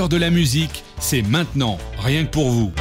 Meilleur 0.00 0.08
de 0.08 0.16
la 0.16 0.30
musique, 0.30 0.82
c'est 0.98 1.20
maintenant, 1.20 1.76
rien 1.98 2.24
que 2.24 2.30
pour 2.30 2.48
vous. 2.48 2.72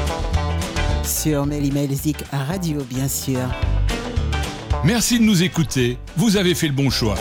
Sur 1.03 1.45
Mélimelzik 1.45 2.15
Radio, 2.32 2.82
bien 2.89 3.09
sûr. 3.09 3.41
Merci 4.86 5.20
de 5.20 5.26
nous 5.26 5.43
écouter, 5.43 5.97
vous 6.15 6.38
avez 6.38 6.55
fait 6.55 6.67
le 6.67 6.74
bon 6.74 6.89
choix. 6.89 7.15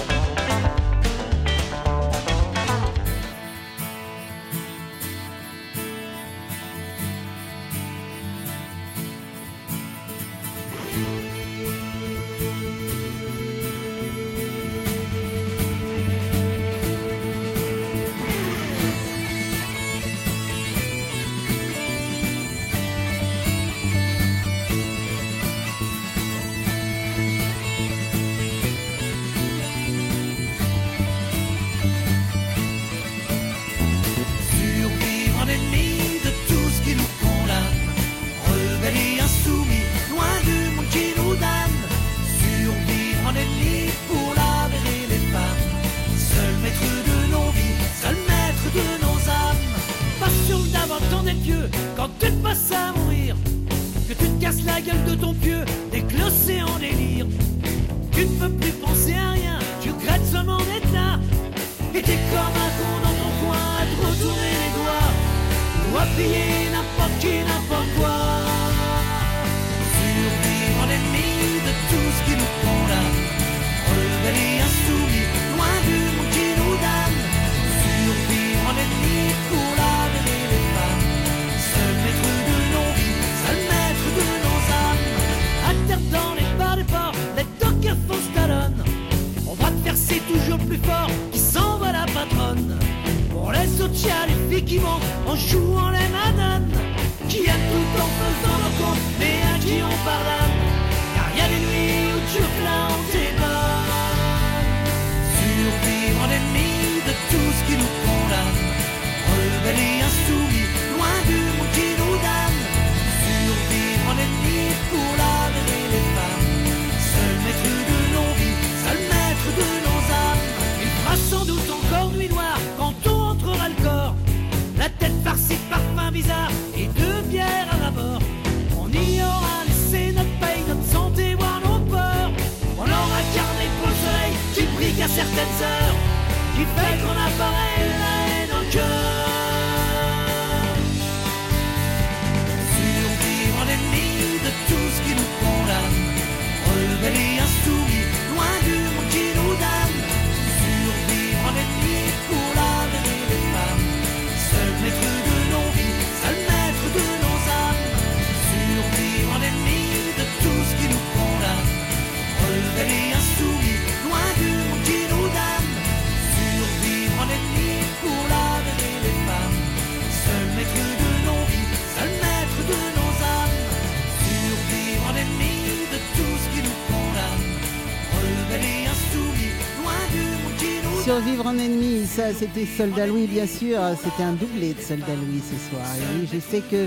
Survivre 181.09 181.47
en 181.47 181.57
ennemi, 181.57 182.05
ça 182.05 182.35
c'était 182.35 182.67
Soldat 182.67 183.07
Louis 183.07 183.27
bien 183.27 183.47
sûr, 183.47 183.79
c'était 183.97 184.25
un 184.25 184.35
doublé 184.35 184.75
de 184.75 184.81
Soldat 184.83 185.15
Louis 185.15 185.41
ce 185.41 185.71
soir. 185.71 185.87
Je 186.31 186.39
sais 186.39 186.61
que 186.61 186.87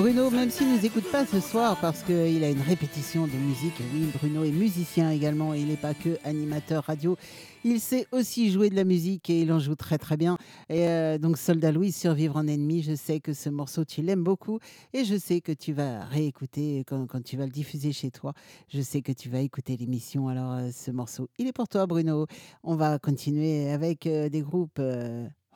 Bruno, 0.00 0.30
même 0.30 0.48
s'il 0.48 0.72
nous 0.72 0.86
écoute 0.86 1.04
pas 1.12 1.26
ce 1.26 1.40
soir 1.40 1.78
parce 1.78 2.02
qu'il 2.02 2.42
a 2.42 2.48
une 2.48 2.62
répétition 2.62 3.26
de 3.26 3.32
musique, 3.32 3.74
oui, 3.92 4.08
Bruno 4.14 4.44
est 4.44 4.50
musicien 4.50 5.10
également, 5.10 5.52
il 5.52 5.66
n'est 5.66 5.76
pas 5.76 5.92
que 5.92 6.16
animateur 6.24 6.84
radio. 6.84 7.18
Il 7.64 7.80
sait 7.80 8.06
aussi 8.10 8.50
jouer 8.50 8.70
de 8.70 8.76
la 8.76 8.84
musique 8.84 9.28
et 9.28 9.42
il 9.42 9.52
en 9.52 9.58
joue 9.58 9.74
très 9.74 9.98
très 9.98 10.16
bien. 10.16 10.38
Et 10.70 10.88
euh, 10.88 11.18
donc 11.18 11.36
Soldat 11.36 11.70
Louis, 11.70 11.92
Survivre 11.92 12.36
en 12.36 12.46
ennemi, 12.46 12.82
je 12.82 12.94
sais 12.94 13.20
que 13.20 13.34
ce 13.34 13.50
morceau 13.50 13.84
tu 13.84 14.00
l'aimes 14.00 14.24
beaucoup 14.24 14.58
et 14.94 15.04
je 15.04 15.16
sais 15.16 15.42
que 15.42 15.52
tu 15.52 15.74
vas 15.74 16.06
réécouter 16.06 16.82
quand, 16.86 17.22
tu 17.22 17.36
vas 17.36 17.44
le 17.44 17.52
diffuser 17.52 17.92
chez 17.92 18.10
toi. 18.10 18.32
Je 18.68 18.80
sais 18.80 19.02
que 19.02 19.12
tu 19.12 19.28
vas 19.28 19.40
écouter 19.40 19.76
l'émission. 19.76 20.28
Alors 20.28 20.52
euh, 20.52 20.70
ce 20.72 20.90
morceau, 20.90 21.28
il 21.36 21.46
est 21.46 21.52
pour 21.52 21.68
toi 21.68 21.86
Bruno. 21.86 22.26
On 22.64 22.74
va 22.74 22.98
continuer 22.98 23.70
avec 23.70 24.06
euh, 24.06 24.30
des 24.30 24.40
groupes 24.40 24.80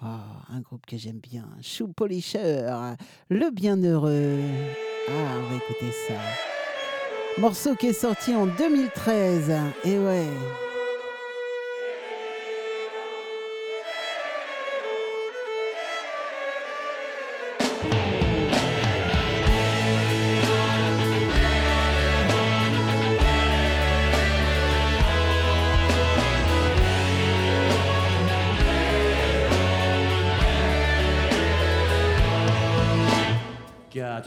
Oh, 0.06 0.52
un 0.52 0.60
groupe 0.60 0.84
que 0.84 0.98
j'aime 0.98 1.18
bien, 1.18 1.48
Chou 1.62 1.88
Polisher, 1.88 2.68
Le 3.30 3.50
Bienheureux. 3.50 4.38
Ah, 5.08 5.38
on 5.38 5.48
va 5.48 5.56
écouter 5.56 5.90
ça. 6.06 6.20
Morceau 7.40 7.74
qui 7.74 7.86
est 7.86 7.94
sorti 7.94 8.34
en 8.34 8.46
2013. 8.46 9.50
Et 9.84 9.98
ouais. 9.98 10.26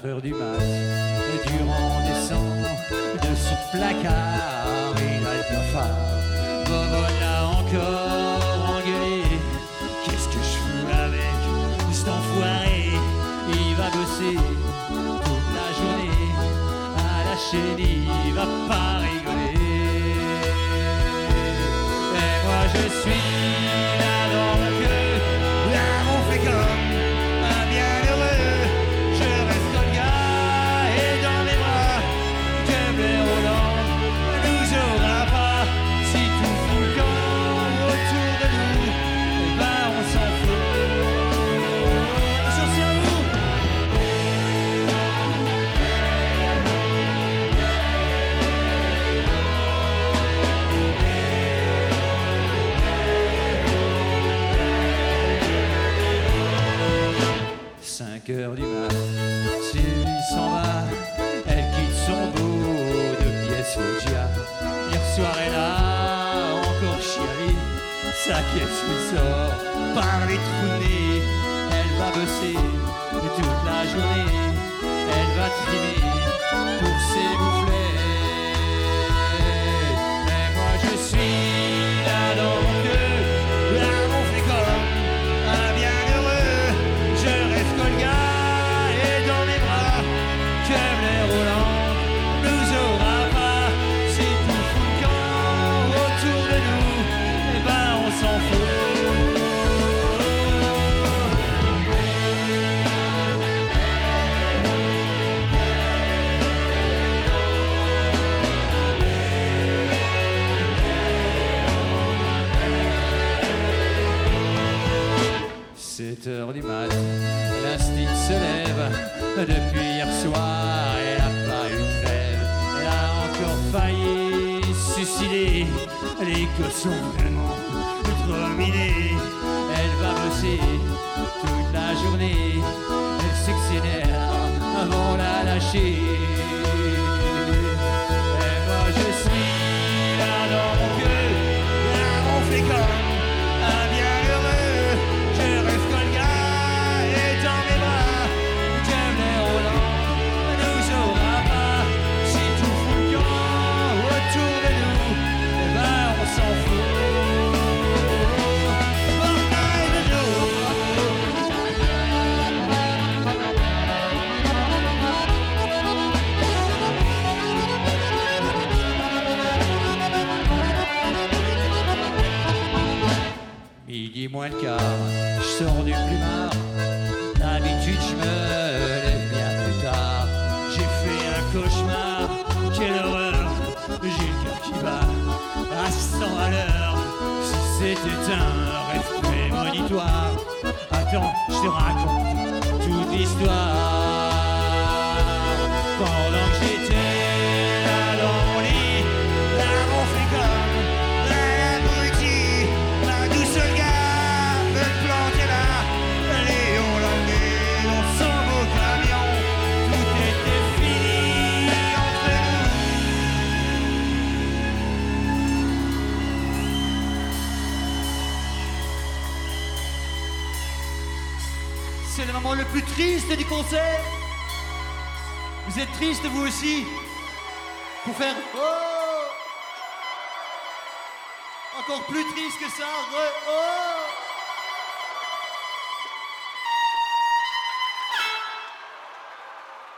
4 0.01 0.09
heures 0.09 0.21
du 0.21 0.33
mat, 0.33 0.59
Durand 1.47 2.01
descend 2.07 2.63
de 3.21 3.35
son 3.35 3.55
placard. 3.71 4.57
cœur 58.28 58.55
du 58.55 58.61
mal. 58.61 59.16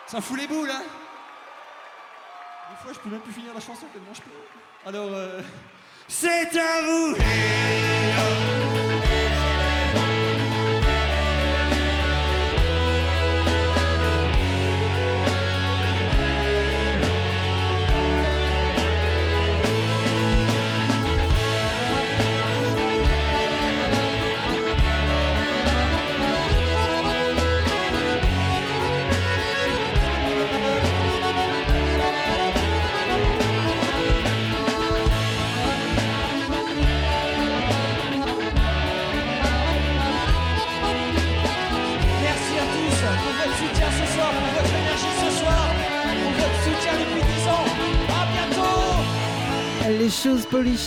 Ça 0.10 0.22
fout 0.22 0.40
les 0.40 0.48
boules 0.48 0.72
hein 0.72 0.82
Des 2.72 2.76
fois 2.84 2.94
je 2.94 3.00
peux 3.00 3.10
même 3.10 3.20
plus 3.20 3.32
finir 3.34 3.54
la 3.54 3.60
chanson 3.60 3.86
tellement 3.94 4.12
je 4.12 4.22
peux. 4.22 4.90
Alors 4.90 5.10
euh, 5.14 5.40
C'est 6.08 6.58
à 6.58 6.82
vous 6.82 7.16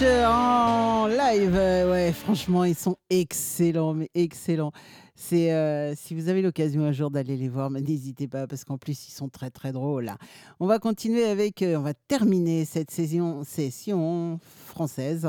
en 0.01 1.06
live, 1.06 1.55
ouais, 1.55 2.12
franchement, 2.12 2.64
ils 2.64 2.74
sont 2.74 2.97
excellents, 3.10 3.93
mais 3.93 4.09
excellents. 4.14 4.73
Euh, 5.32 5.94
si 5.96 6.14
vous 6.14 6.28
avez 6.28 6.42
l'occasion 6.42 6.84
un 6.84 6.92
jour 6.92 7.10
d'aller 7.10 7.36
les 7.36 7.48
voir, 7.48 7.70
n'hésitez 7.70 8.28
pas 8.28 8.46
parce 8.46 8.64
qu'en 8.64 8.78
plus 8.78 9.09
ils 9.09 9.12
sont 9.12 9.28
très 9.28 9.50
très 9.50 9.72
drôles. 9.72 10.10
On 10.60 10.66
va 10.66 10.78
continuer 10.78 11.24
avec, 11.24 11.62
euh, 11.62 11.76
on 11.76 11.82
va 11.82 11.94
terminer 11.94 12.64
cette 12.64 12.90
session, 12.90 13.42
française 14.66 15.28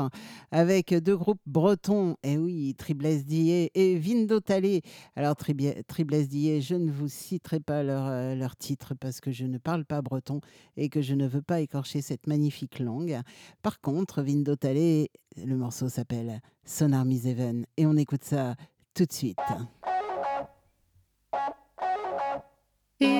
avec 0.50 0.94
deux 0.94 1.16
groupes 1.16 1.40
bretons. 1.46 2.16
Et 2.22 2.36
oui, 2.36 2.74
Triblesse 2.76 3.24
Dillet 3.24 3.70
et 3.74 3.96
Vindo 3.96 4.40
Talé. 4.40 4.82
Alors 5.16 5.36
Triblesse 5.36 6.28
Dillet, 6.28 6.60
je 6.60 6.74
ne 6.74 6.90
vous 6.90 7.08
citerai 7.08 7.60
pas 7.60 7.82
leur, 7.82 8.06
euh, 8.06 8.34
leur 8.34 8.56
titre 8.56 8.94
parce 8.98 9.20
que 9.20 9.32
je 9.32 9.44
ne 9.44 9.58
parle 9.58 9.84
pas 9.84 10.02
breton 10.02 10.40
et 10.76 10.88
que 10.88 11.02
je 11.02 11.14
ne 11.14 11.26
veux 11.26 11.42
pas 11.42 11.60
écorcher 11.60 12.00
cette 12.02 12.26
magnifique 12.26 12.78
langue. 12.78 13.20
Par 13.62 13.80
contre, 13.80 14.22
Vindo 14.22 14.56
Talé, 14.56 15.10
le 15.36 15.56
morceau 15.56 15.88
s'appelle 15.88 16.40
Sonar 16.64 17.04
Miseven 17.04 17.66
et 17.76 17.86
on 17.86 17.96
écoute 17.96 18.24
ça 18.24 18.54
tout 18.94 19.04
de 19.04 19.12
suite. 19.12 19.38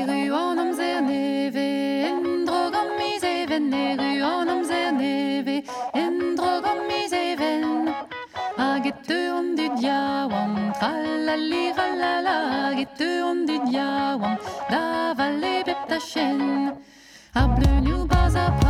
ruan 0.09 0.59
amzer 0.59 1.03
neve, 1.03 1.69
en 2.11 2.45
drog 2.45 2.75
am 2.75 2.89
miz 2.99 3.23
even, 3.23 3.73
e 3.73 3.97
ruan 3.99 4.49
amzer 4.49 4.93
neve, 4.93 5.63
en 5.93 6.37
drog 6.37 6.65
am 6.73 6.87
miz 6.89 7.13
even. 7.13 7.89
Hag 8.57 8.87
et 8.87 9.07
teuan 9.07 9.55
du 9.57 9.69
da 15.95 16.01
chen. 16.01 16.73
Ar 17.35 17.49
bleu 17.57 17.81
niou 17.81 18.07
baz 18.07 18.35
a 18.35 18.64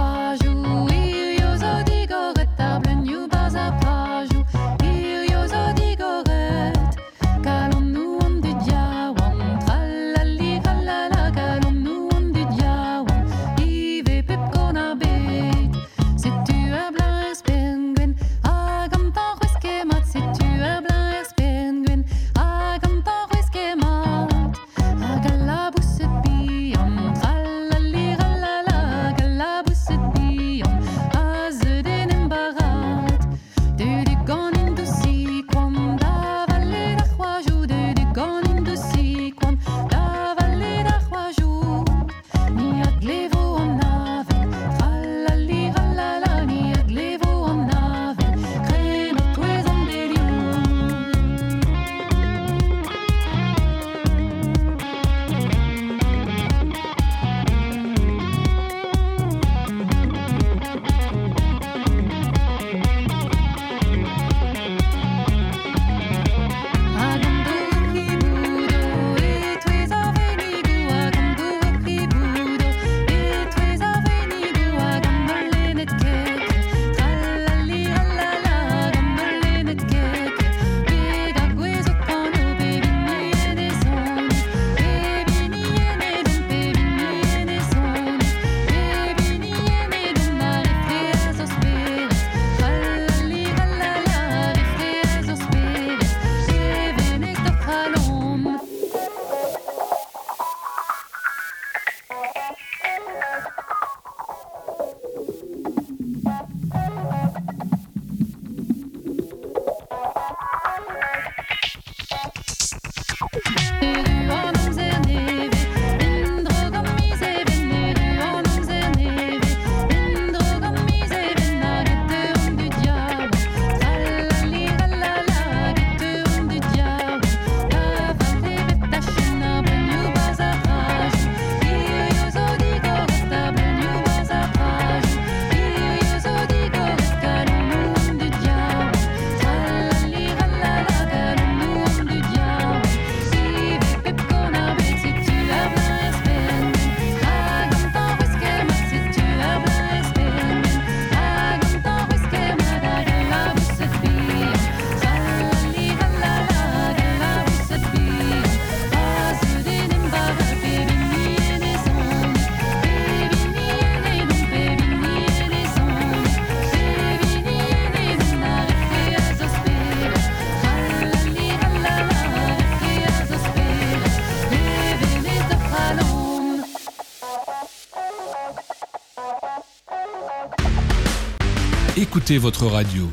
écoutez 181.96 182.38
votre 182.38 182.66
radio. 182.66 183.08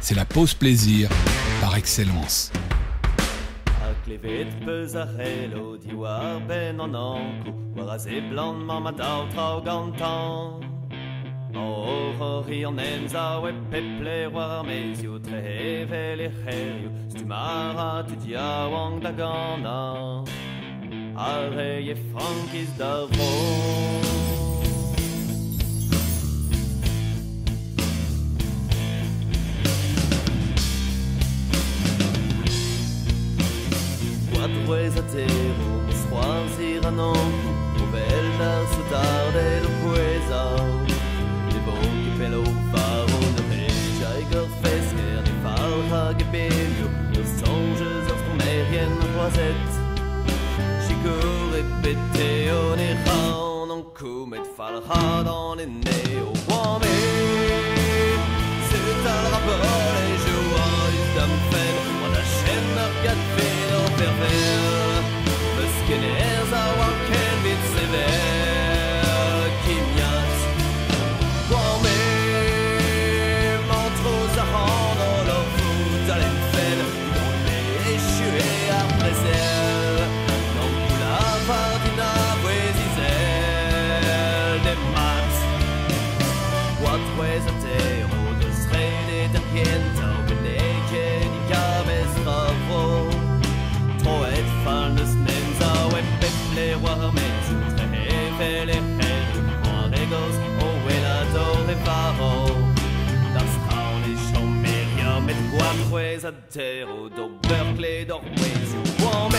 C'est 0.00 0.14
la 0.14 0.24
pause 0.24 0.54
plaisir 0.54 1.08
par 1.60 1.76
excellence. 1.76 2.52
Aklevet 3.90 4.48
pezahelo 4.64 5.76
diwar 5.78 6.40
ben 6.46 6.80
an 6.80 6.94
anko 6.94 7.52
War 7.76 7.90
a 7.94 7.98
ze 7.98 8.20
blan 8.20 8.64
ma 8.64 8.80
ma 8.80 8.92
daw 8.92 9.26
trao 9.32 9.60
gantan 9.60 10.60
O 11.54 12.12
hori 12.18 12.64
an 12.64 12.78
enza 12.78 13.40
we 13.42 13.52
peple 13.70 14.28
war 14.32 14.62
mez 14.64 15.02
yo 15.02 15.18
tre 15.18 15.40
hevel 15.40 16.20
e 16.20 16.30
cherio 16.44 16.90
Stu 17.08 17.24
mara 17.26 18.04
tu 18.06 18.14
dia 18.16 18.68
wang 18.72 19.00
da 19.00 19.12
gana 19.12 20.24
Are 21.16 21.80
ye 21.80 21.94
frankis 22.12 22.70
da 22.78 23.06
vro 23.06 24.17
Quatro 35.18 35.24
a 35.24 36.48
zero, 36.48 36.68
soir 36.68 36.86
an. 36.86 36.98
Anco 37.00 37.12
O 37.80 37.86
bella 37.90 38.66
su 38.72 38.82
tarde 38.88 39.60
lo 39.62 39.70
quesa 39.92 40.42
De 41.50 41.58
boche 41.60 42.10
pelo 42.18 42.44
faro 42.70 43.18
de 43.34 43.42
reja 43.50 44.10
e 44.16 44.22
gor 44.32 44.48
fesker 44.62 45.22
De 45.24 45.32
falha 45.42 46.14
gebelio 46.16 46.88
De 47.12 47.22
songes 47.24 48.10
of 48.12 48.22
pomerian 48.28 48.92
roisette 49.16 49.74
Chico 50.86 51.14
répété 51.52 52.52
on 52.52 52.78
est 52.78 53.08
En 53.72 53.82
comet 53.94 54.44
falha 54.56 55.22
dans 55.24 55.54
les 55.56 55.66
Met 105.90 106.22
quatro 106.22 106.28
a 106.28 106.32
zero 106.50 107.08
Do 107.08 107.38
Berkeley 107.40 108.04
do 108.04 108.16
Wales 108.16 108.74
Wame 108.98 109.38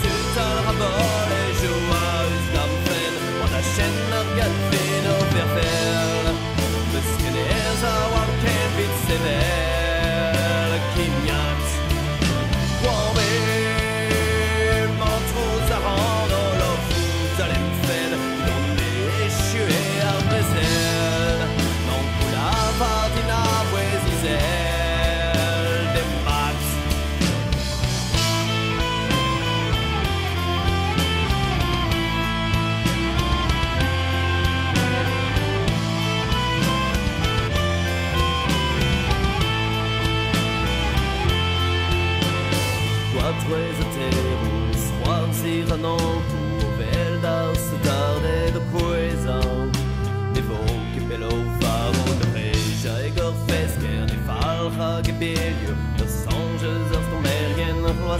C'est 0.00 0.40
un 0.40 0.60
rabot 0.64 1.34
et 1.34 1.39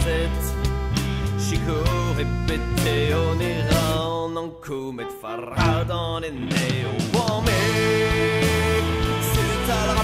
roisette 0.01 0.55
Chico 1.39 1.77
répété 2.15 3.13
on 3.13 3.39
ira 3.39 4.07
en 4.07 4.35
anco 4.35 4.91
Met 4.91 5.07
farad 5.21 5.91
en 5.91 6.21
Wame 6.21 7.45
C'est 9.21 9.71
à 9.71 9.87
la 9.87 10.01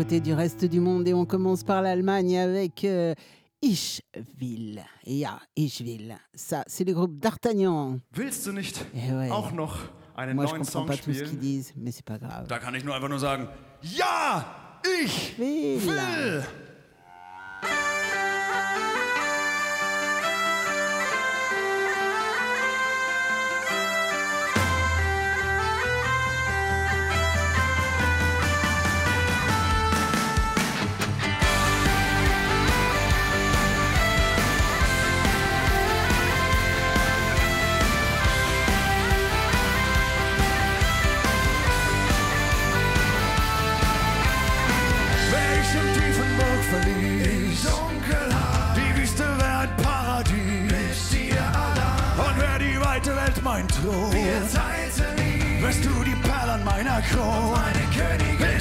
côté 0.00 0.20
du 0.20 0.32
reste 0.32 0.64
du 0.64 0.80
monde 0.80 1.06
et 1.08 1.12
on 1.12 1.26
commence 1.26 1.62
par 1.62 1.82
l'Allemagne 1.82 2.38
avec 2.38 2.84
euh, 2.84 3.14
Ischwil. 3.60 4.82
Ja, 5.04 5.38
Ischwil. 5.54 6.16
Ça, 6.34 6.64
c'est 6.66 6.84
le 6.84 6.94
groupe 6.94 7.18
d'Artagnan. 7.18 8.00
Willst 8.16 8.46
du 8.46 8.52
nicht 8.54 8.82
Eh 8.94 9.12
ouais. 9.12 9.30
auch 9.30 9.52
noch 9.52 9.76
einen 10.16 10.36
Moi, 10.36 10.46
je 10.46 10.52
neuen 10.52 10.62
comprends 10.62 10.72
Song 10.72 10.86
pas 10.86 10.96
tout 10.96 11.12
ce 11.12 11.18
qu'ils 11.18 11.26
spielen? 11.26 11.38
disent, 11.40 11.74
mais 11.76 11.92
c'est 11.92 12.04
pas 12.06 12.16
grave. 12.18 12.46
Da 12.48 12.58
kann 12.58 12.74
ich 12.74 12.82
nur 12.82 12.94
einfach 12.94 13.10
nur 13.10 13.18
sagen, 13.18 13.46
ja, 13.82 14.46
ich 15.04 15.38
Will. 15.38 15.86
will. 15.86 16.42
mein 53.60 53.68
Thron. 53.68 54.12
Wir 54.12 54.40
teilten. 54.52 55.62
Wirst 55.62 55.84
du 55.84 56.04
die 56.04 56.16
Perle 56.26 56.52
an 56.52 56.64
meiner 56.64 57.02
Krone. 57.02 57.52
Meine 57.52 57.84
Königin. 57.94 58.59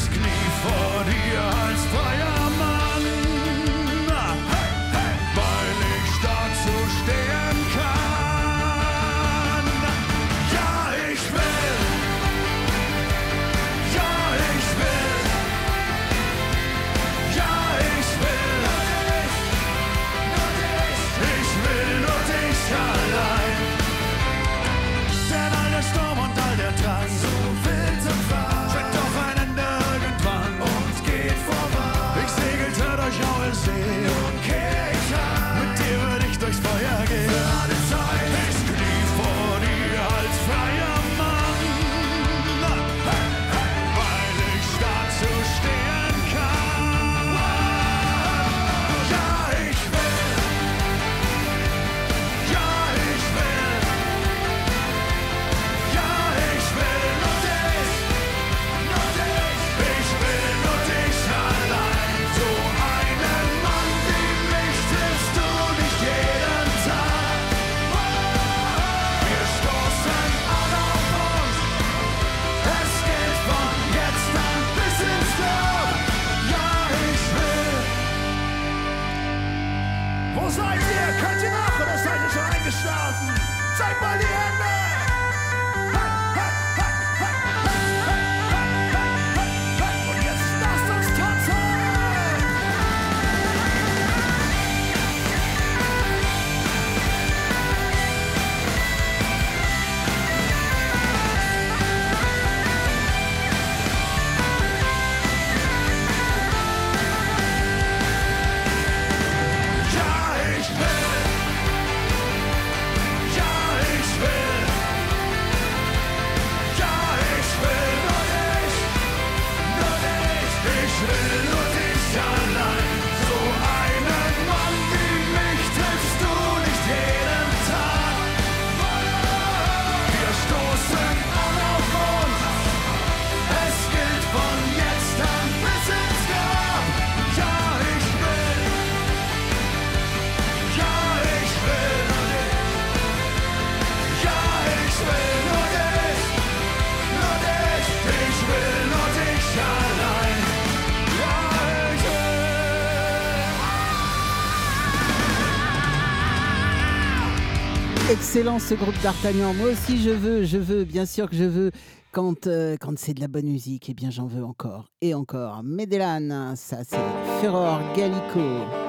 excellent 158.40 158.60
ce 158.60 158.74
groupe 158.74 158.98
d'Artagnan. 159.04 159.54
Moi 159.54 159.72
aussi 159.72 160.02
je 160.02 160.12
veux, 160.12 160.46
je 160.46 160.58
veux, 160.58 160.86
bien 160.86 161.06
sûr 161.06 161.30
que 161.30 161.36
je 161.36 161.44
veux. 161.44 161.72
Quand, 162.14 162.48
euh, 162.48 162.78
quand 162.80 162.98
c'est 162.98 163.14
de 163.14 163.20
la 163.20 163.28
bonne 163.28 163.48
musique, 163.48 163.90
eh 163.90 163.94
bien 163.94 164.12
j'en 164.12 164.28
veux 164.28 164.46
encore 164.46 164.86
et 165.02 165.14
encore. 165.14 165.62
Médélane, 165.62 166.54
ça 166.56 166.78
c'est 166.86 166.96
Ferror 167.42 167.82
Gallico. 167.98 168.89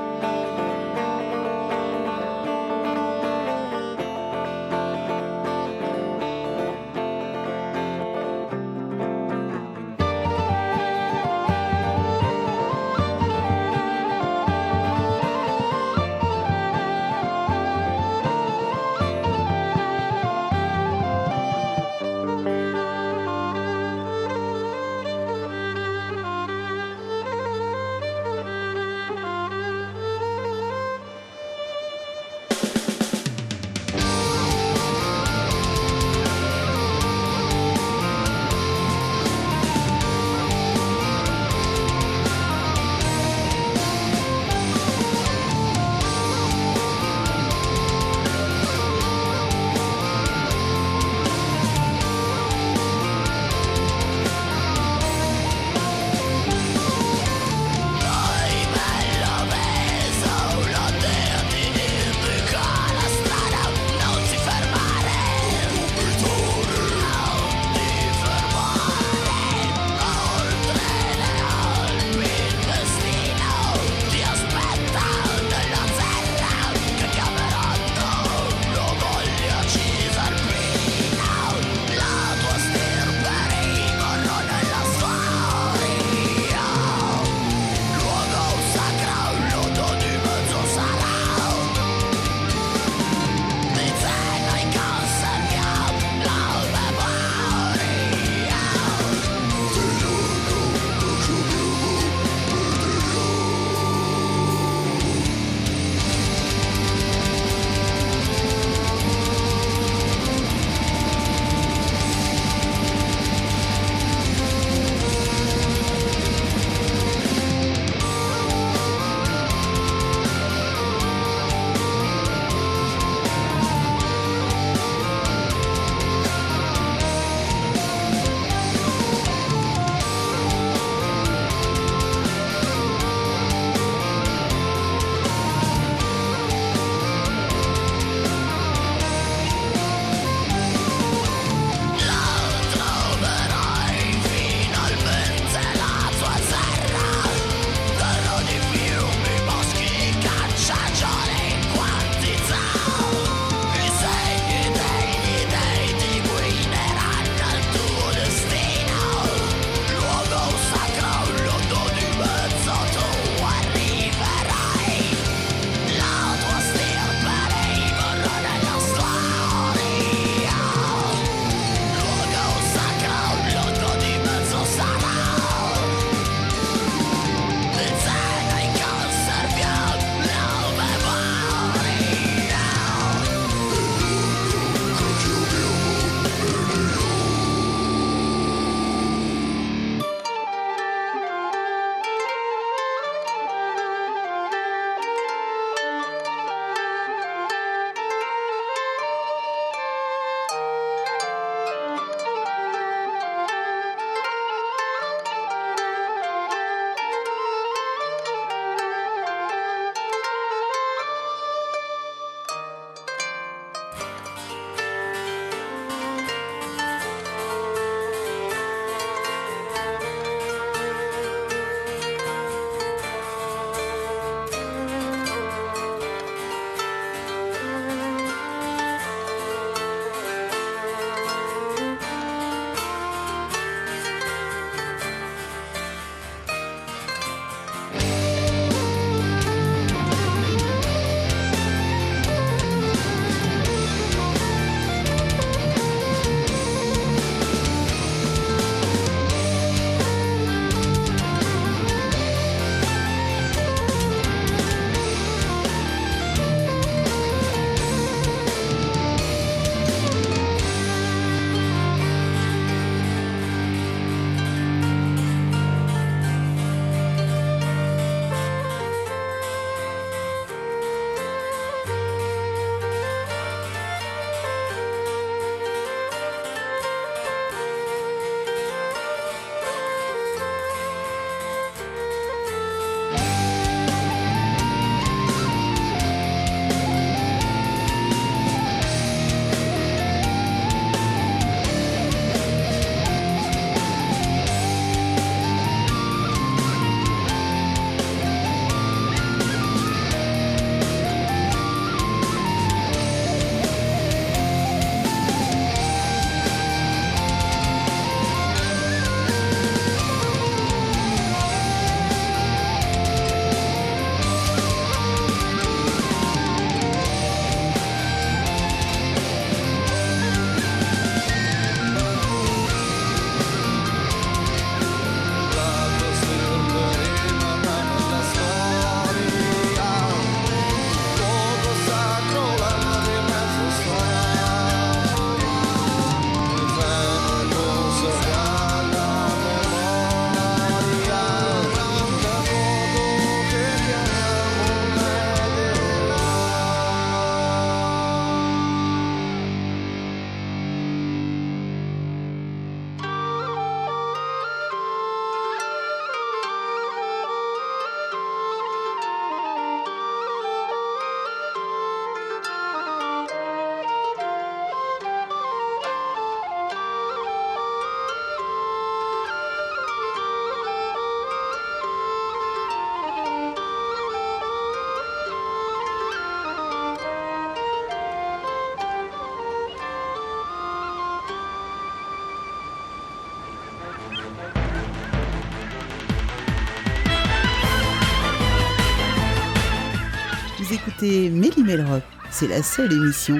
écouter 391.00 391.30
Mélie 391.30 391.62
Melrock. 391.62 392.02
C'est 392.30 392.48
la 392.48 392.62
seule 392.62 392.92
émission 392.92 393.38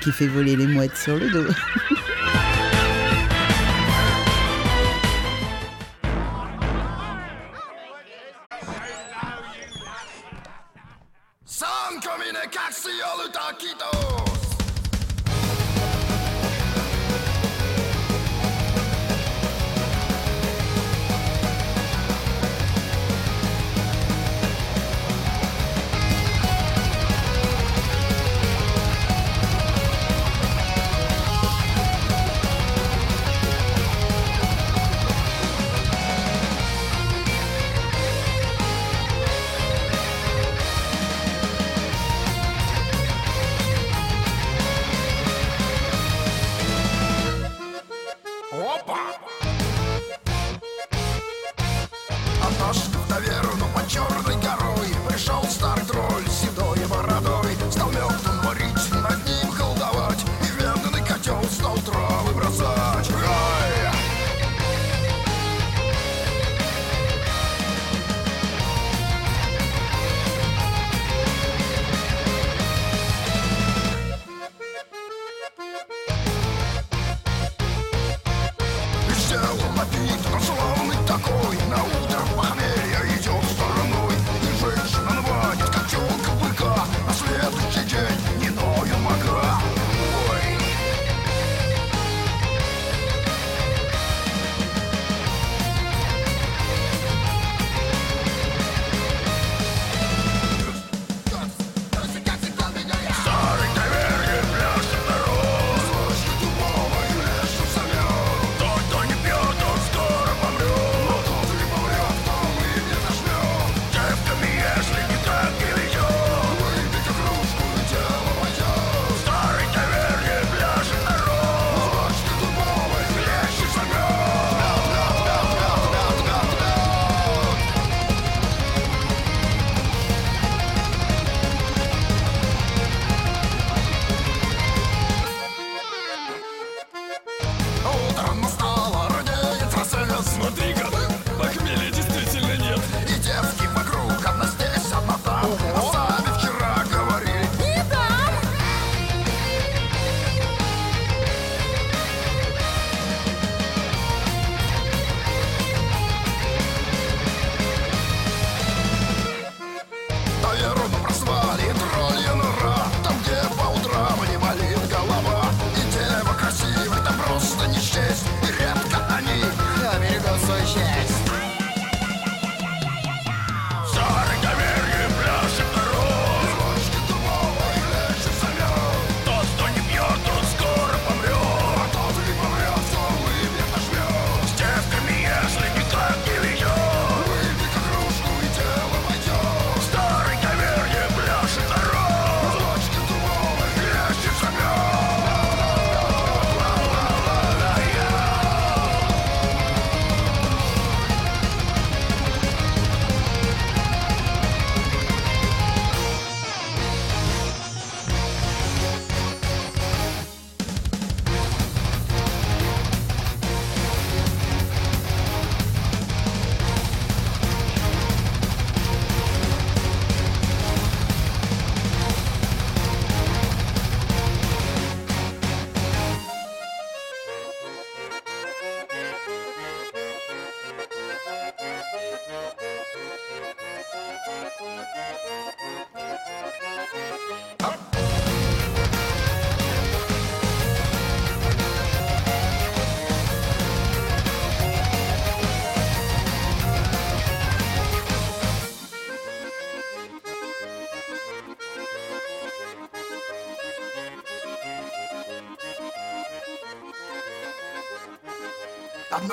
qui 0.00 0.10
fait 0.10 0.26
voler 0.26 0.56
les 0.56 0.66
mouettes 0.66 0.96
sur 0.96 1.16
le 1.16 1.30
dos. 1.30 1.44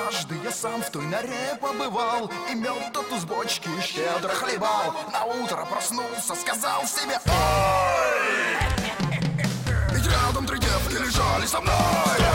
Однажды 0.00 0.34
я 0.42 0.50
сам 0.50 0.82
в 0.82 0.90
той 0.90 1.04
норе 1.04 1.58
побывал 1.60 2.30
И 2.50 2.54
мед 2.54 2.92
тот 2.92 3.12
из 3.12 3.24
бочки 3.24 3.68
щедро 3.82 4.30
хлебал 4.30 4.94
На 5.12 5.24
утро 5.24 5.66
проснулся, 5.66 6.34
сказал 6.34 6.84
себе 6.86 7.20
Ой! 7.26 8.60
Ведь 9.92 10.06
рядом 10.06 10.46
три 10.46 10.58
девки 10.58 10.94
лежали 10.94 11.46
со 11.46 11.60
мной 11.60 12.29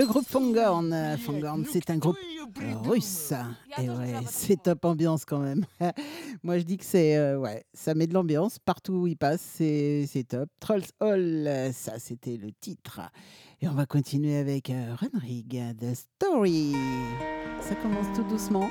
Le 0.00 0.06
groupe 0.06 0.26
Fangorn, 0.26 1.18
Fangorn, 1.18 1.66
c'est 1.70 1.90
un 1.90 1.98
groupe 1.98 2.16
russe. 2.84 3.34
Et 3.76 3.90
ouais, 3.90 4.14
c'est 4.26 4.62
top 4.62 4.86
ambiance 4.86 5.26
quand 5.26 5.40
même. 5.40 5.66
Moi, 6.42 6.56
je 6.56 6.62
dis 6.62 6.78
que 6.78 6.86
c'est 6.86 7.18
euh, 7.18 7.36
ouais, 7.36 7.66
ça 7.74 7.92
met 7.92 8.06
de 8.06 8.14
l'ambiance 8.14 8.58
partout 8.58 8.94
où 8.94 9.06
il 9.06 9.18
passe, 9.18 9.42
c'est 9.42 10.24
top. 10.26 10.48
Trolls 10.58 10.86
Hall, 11.00 11.46
ça 11.74 11.98
c'était 11.98 12.38
le 12.38 12.50
titre. 12.50 13.02
Et 13.60 13.68
on 13.68 13.74
va 13.74 13.84
continuer 13.84 14.38
avec 14.38 14.70
euh, 14.70 14.94
Runrig, 14.98 15.62
The 15.78 15.94
Story. 15.94 16.74
Ça 17.60 17.74
commence 17.74 18.06
tout 18.16 18.24
doucement. 18.24 18.70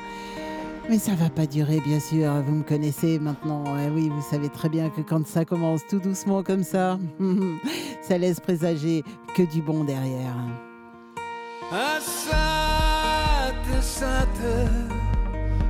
Mais 0.90 0.98
ça 0.98 1.14
va 1.14 1.30
pas 1.30 1.46
durer, 1.46 1.80
bien 1.82 2.00
sûr. 2.00 2.42
Vous 2.42 2.54
me 2.54 2.64
connaissez 2.64 3.20
maintenant. 3.20 3.66
Eh 3.78 3.92
oui, 3.92 4.10
vous 4.10 4.24
savez 4.32 4.50
très 4.50 4.70
bien 4.70 4.90
que 4.90 5.02
quand 5.02 5.28
ça 5.28 5.46
commence 5.46 5.82
tout 5.88 6.00
doucement 6.00 6.42
comme 6.42 6.64
ça, 6.64 6.98
ça 8.02 8.18
laisse 8.18 8.40
présager 8.40 9.04
que 9.36 9.44
du 9.44 9.62
bon 9.62 9.84
derrière. 9.84 10.36
Asate, 11.72 13.80
sate, 13.80 14.68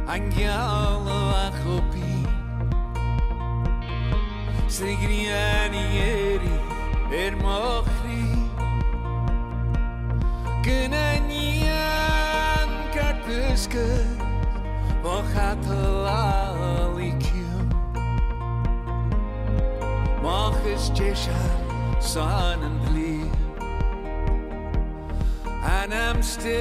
angjalla 0.08 1.52
bajo 1.52 1.84
pi. 1.92 2.24
Segriani 4.70 6.00
eri, 6.00 6.56
ermohri. 7.12 8.32
Kenanian 10.64 11.68
kartuske, 12.96 14.08
mohatalalikyu. 15.04 17.52
Mochis 20.24 20.96
jeshan, 20.96 21.60
son 22.00 22.64
and 22.64 22.80
leaf. 22.96 23.39
And 25.64 25.94
I'm 25.94 26.24
still 26.24 26.60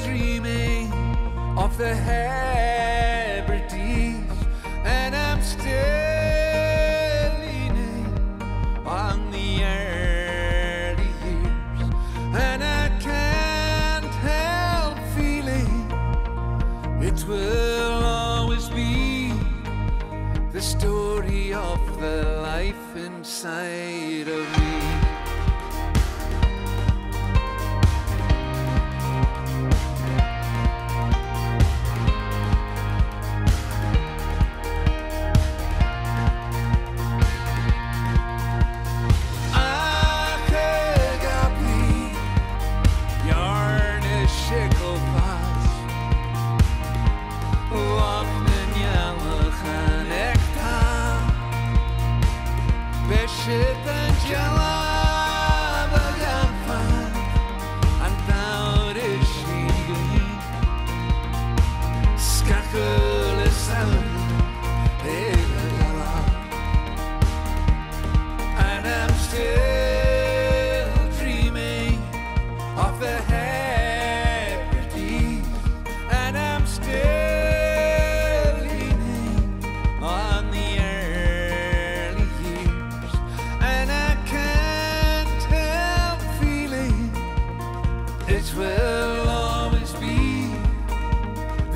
dreaming 0.00 0.92
of 1.56 1.76
the 1.78 1.94
Hebrides, 1.94 3.76
and 4.84 5.14
I'm 5.14 5.40
still 5.42 5.70
leaning 7.40 8.06
on 8.86 9.30
the 9.30 9.64
early 9.64 11.12
years, 11.24 11.90
and 12.34 12.64
I 12.64 12.88
can't 12.98 14.04
help 14.04 14.98
feeling 15.16 15.92
it 17.02 17.24
will 17.28 18.04
always 18.04 18.68
be 18.68 19.32
the 20.52 20.60
story 20.60 21.54
of 21.54 21.80
the 22.00 22.40
life 22.42 22.96
inside 22.96 24.28
of 24.28 24.49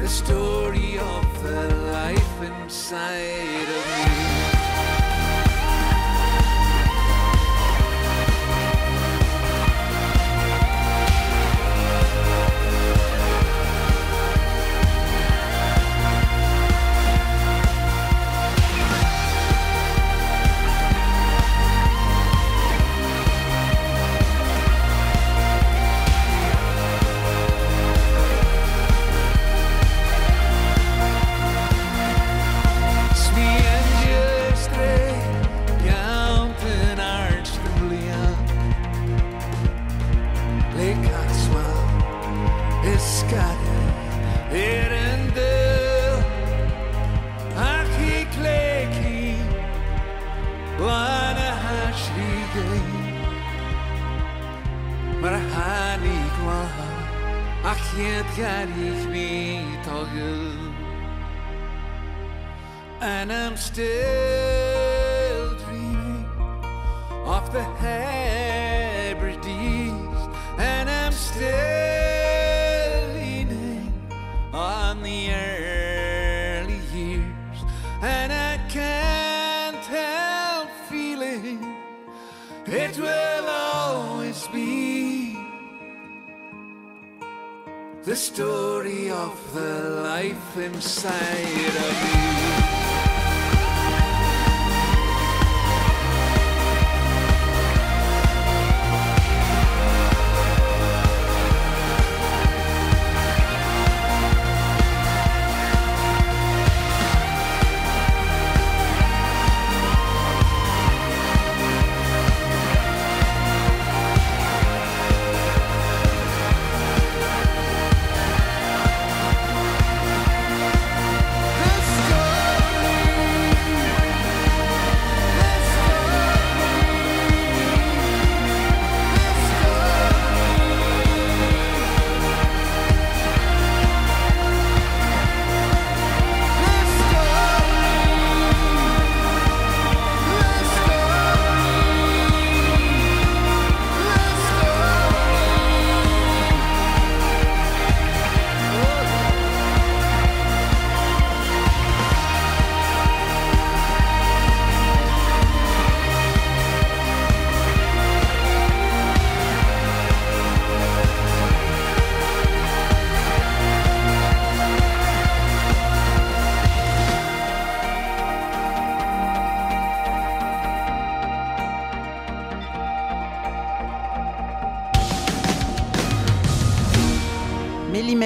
the 0.04 0.10
story 0.10 0.98
of 0.98 1.42
the 1.42 1.74
life 1.90 2.42
inside 2.42 3.68
of 3.68 4.18
me. 4.18 4.23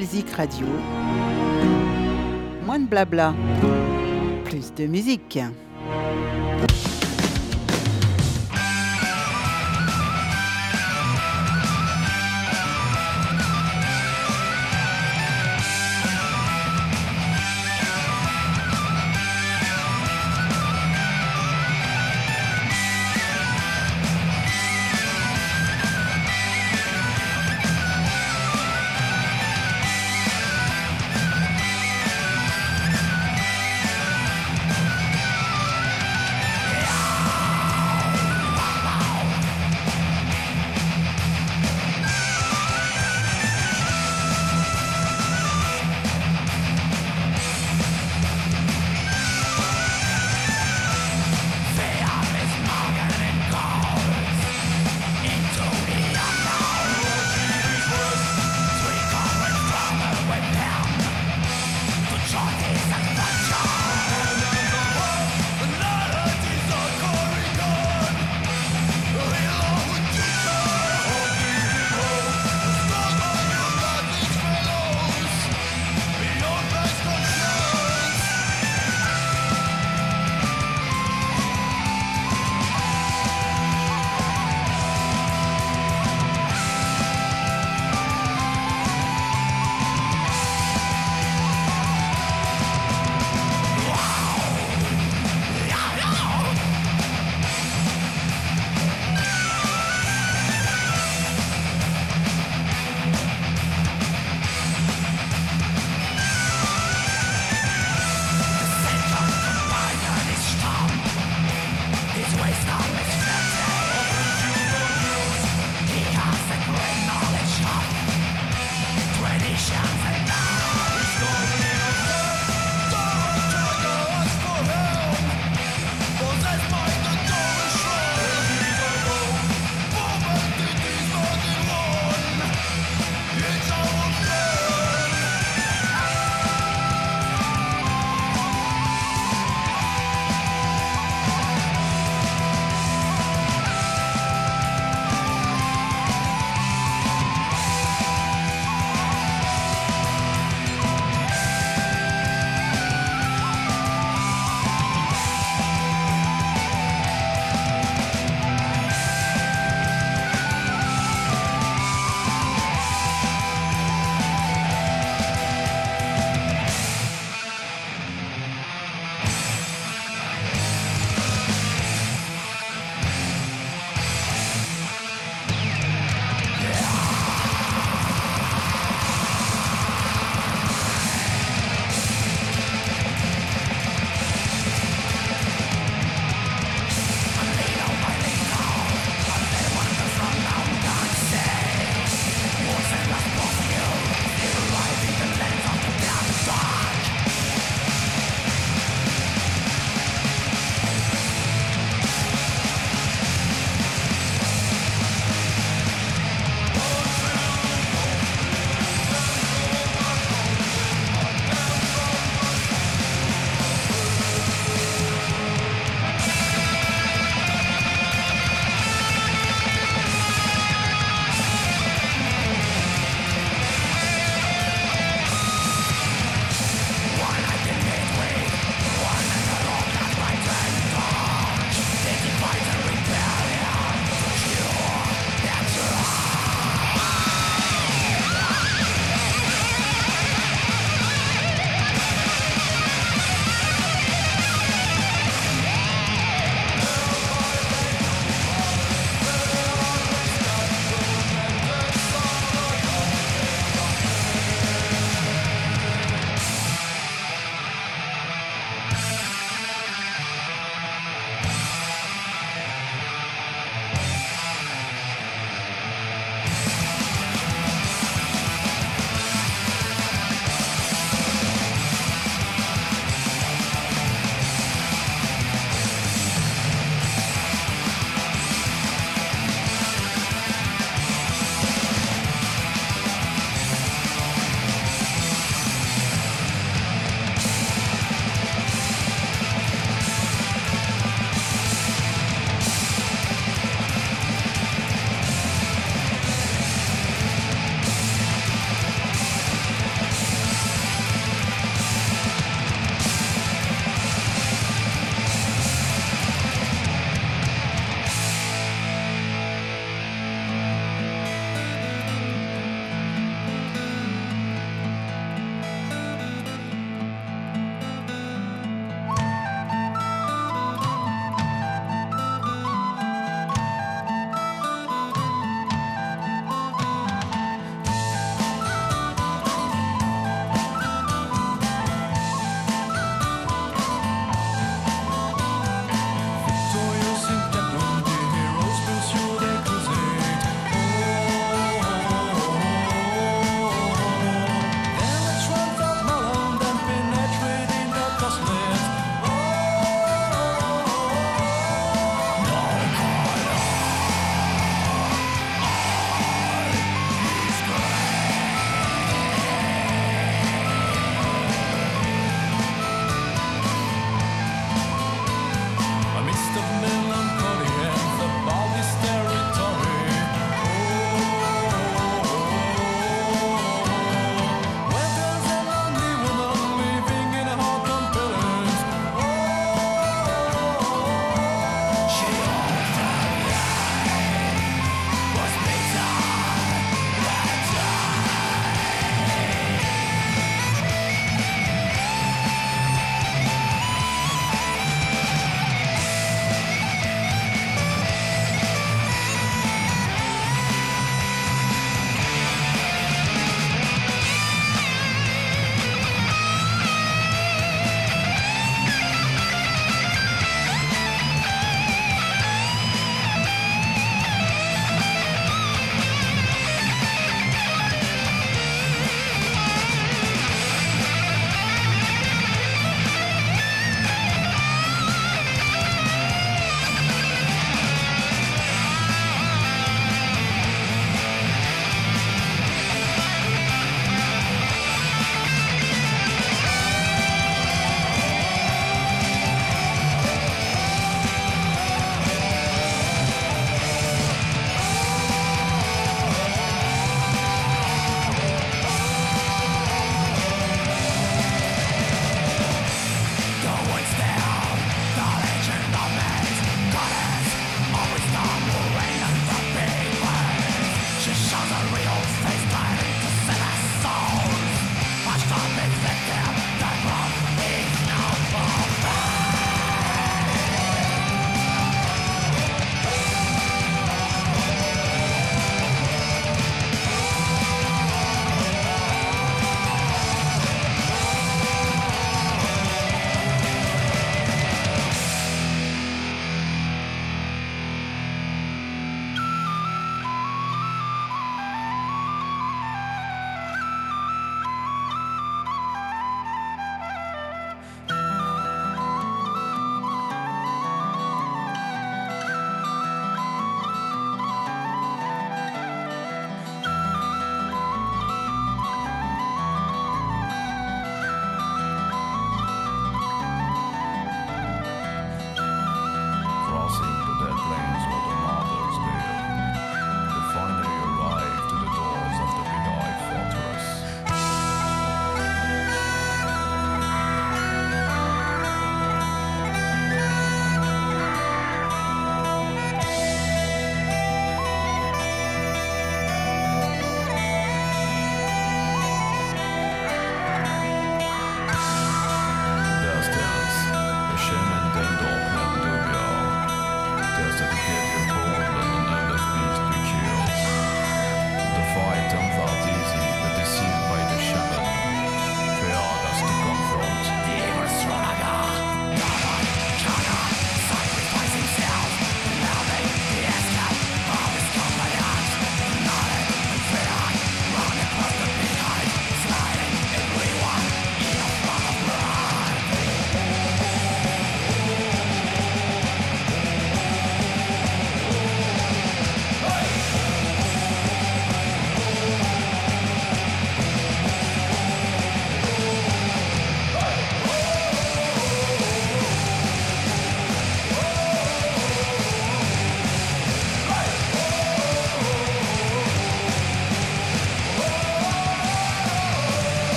Imelzik 0.00 0.30
Radio. 0.30 0.66
Moins 2.64 2.78
de 2.78 2.86
blabla, 2.88 3.34
plus 4.46 4.72
de 4.72 4.86
musique. 4.86 5.38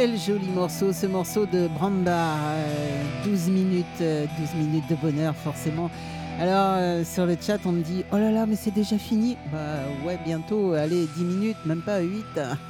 Quel 0.00 0.16
joli 0.16 0.48
morceau, 0.48 0.94
ce 0.94 1.04
morceau 1.04 1.44
de 1.44 1.68
euh, 1.68 3.02
12 3.22 3.48
minutes, 3.50 3.84
euh, 4.00 4.24
12 4.38 4.54
minutes 4.54 4.88
de 4.88 4.94
bonheur, 4.94 5.36
forcément. 5.36 5.90
Alors, 6.38 6.76
euh, 6.78 7.04
sur 7.04 7.26
le 7.26 7.36
chat, 7.38 7.58
on 7.66 7.72
me 7.72 7.82
dit 7.82 8.02
Oh 8.10 8.16
là 8.16 8.30
là, 8.30 8.46
mais 8.46 8.56
c'est 8.56 8.70
déjà 8.70 8.96
fini 8.96 9.36
Bah 9.52 9.58
ouais, 10.06 10.18
bientôt, 10.24 10.72
allez, 10.72 11.06
10 11.18 11.24
minutes, 11.24 11.56
même 11.66 11.82
pas 11.82 12.00
8. 12.00 12.24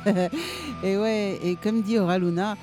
et 0.83 0.97
ouais, 0.97 1.39
et 1.45 1.55
comme 1.55 1.83
dit 1.83 2.01
Aura 2.01 2.19
Luna, 2.19 2.57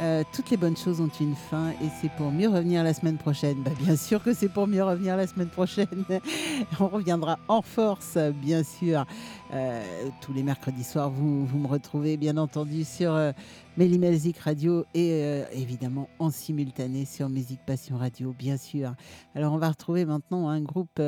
euh, 0.00 0.24
toutes 0.32 0.50
les 0.50 0.56
bonnes 0.56 0.76
choses 0.76 1.00
ont 1.00 1.10
une 1.20 1.36
fin 1.36 1.70
et 1.70 1.88
c'est 2.00 2.10
pour 2.12 2.32
mieux 2.32 2.48
revenir 2.48 2.82
la 2.82 2.94
semaine 2.94 3.16
prochaine. 3.16 3.62
Bah, 3.62 3.70
bien 3.78 3.96
sûr 3.96 4.22
que 4.22 4.34
c'est 4.34 4.48
pour 4.48 4.66
mieux 4.66 4.82
revenir 4.82 5.16
la 5.16 5.26
semaine 5.26 5.48
prochaine. 5.48 6.04
On 6.80 6.88
reviendra 6.88 7.38
en 7.48 7.62
force, 7.62 8.18
bien 8.42 8.62
sûr. 8.64 9.06
Euh, 9.52 10.08
tous 10.20 10.32
les 10.32 10.42
mercredis 10.42 10.82
soirs, 10.82 11.10
vous, 11.10 11.46
vous 11.46 11.58
me 11.58 11.68
retrouvez 11.68 12.16
bien 12.16 12.36
entendu 12.38 12.82
sur 12.82 13.12
euh, 13.14 13.30
Music 13.76 14.38
Radio 14.38 14.84
et 14.94 15.22
euh, 15.22 15.44
évidemment 15.52 16.08
en 16.18 16.30
simultané 16.30 17.04
sur 17.04 17.28
Musique 17.28 17.60
Passion 17.64 17.96
Radio, 17.96 18.34
bien 18.36 18.56
sûr. 18.56 18.94
Alors 19.36 19.52
on 19.52 19.58
va 19.58 19.68
retrouver 19.68 20.04
maintenant 20.06 20.48
un 20.48 20.60
groupe 20.60 21.00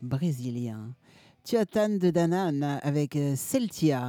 brésilien. 0.00 0.94
Tiatan 1.42 1.88
de 1.98 2.10
Danan 2.10 2.78
avec 2.82 3.18
Celtia. 3.34 4.08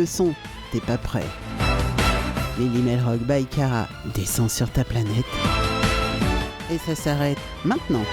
Monte 0.00 0.06
le 0.06 0.06
son, 0.06 0.34
t'es 0.72 0.80
pas 0.80 0.96
prêt. 0.96 1.26
Lily 2.58 2.80
Melrock 2.80 3.20
by 3.20 3.44
Cara 3.44 3.86
descend 4.14 4.48
sur 4.50 4.70
ta 4.70 4.82
planète. 4.82 5.26
Et 6.72 6.78
ça 6.78 6.94
s'arrête 6.94 7.38
maintenant. 7.66 8.04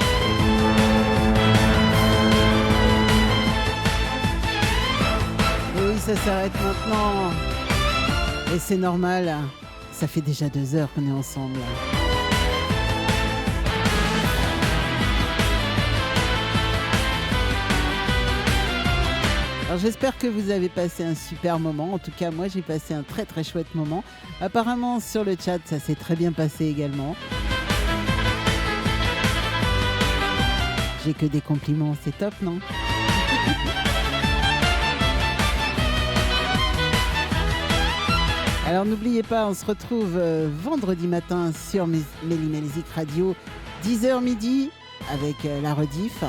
Oui, 5.77 5.97
ça 5.99 6.15
s'arrête 6.17 6.51
maintenant. 6.61 7.31
Et 8.53 8.59
c'est 8.59 8.77
normal. 8.77 9.33
Ça 9.93 10.07
fait 10.07 10.21
déjà 10.21 10.49
deux 10.49 10.75
heures 10.75 10.89
qu'on 10.93 11.07
est 11.07 11.17
ensemble. 11.17 11.59
J'espère 19.79 20.17
que 20.17 20.25
vous 20.25 20.49
avez 20.49 20.69
passé 20.69 21.03
un 21.03 21.13
super 21.13 21.59
moment. 21.59 21.93
En 21.93 21.99
tout 21.99 22.11
cas, 22.11 22.31
moi 22.31 22.47
j'ai 22.47 22.63
passé 22.63 22.95
un 22.95 23.03
très 23.03 23.25
très 23.25 23.43
chouette 23.43 23.75
moment. 23.75 24.03
Apparemment 24.41 24.99
sur 24.99 25.23
le 25.23 25.35
chat, 25.39 25.59
ça 25.65 25.79
s'est 25.79 25.95
très 25.95 26.15
bien 26.15 26.31
passé 26.31 26.65
également. 26.65 27.15
J'ai 31.05 31.13
que 31.13 31.27
des 31.27 31.41
compliments, 31.41 31.95
c'est 32.03 32.17
top, 32.17 32.33
non? 32.41 32.59
Alors 38.65 38.83
n'oubliez 38.83 39.23
pas, 39.23 39.47
on 39.47 39.53
se 39.53 39.65
retrouve 39.65 40.17
euh, 40.17 40.49
vendredi 40.63 41.07
matin 41.07 41.51
sur 41.53 41.87
Mélimelzik 41.87 42.85
Radio, 42.95 43.35
10h 43.85 44.21
midi, 44.21 44.71
avec 45.13 45.45
euh, 45.45 45.61
la 45.61 45.73
rediff. 45.73 46.23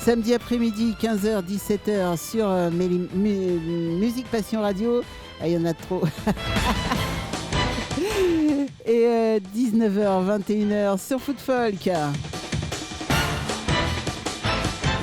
Samedi 0.00 0.32
après-midi, 0.32 0.96
15h, 0.98 1.44
17h 1.44 2.16
sur 2.16 2.48
euh, 2.48 2.70
Musique 2.70 4.26
Passion 4.30 4.62
Radio. 4.62 5.02
Ah, 5.42 5.46
il 5.46 5.52
y 5.52 5.58
en 5.58 5.66
a 5.66 5.74
trop. 5.74 6.00
Et 8.86 9.04
euh, 9.06 9.38
19h, 9.54 10.40
21h 10.40 10.98
sur 10.98 11.20
Foot 11.20 11.38
Folk. 11.38 11.90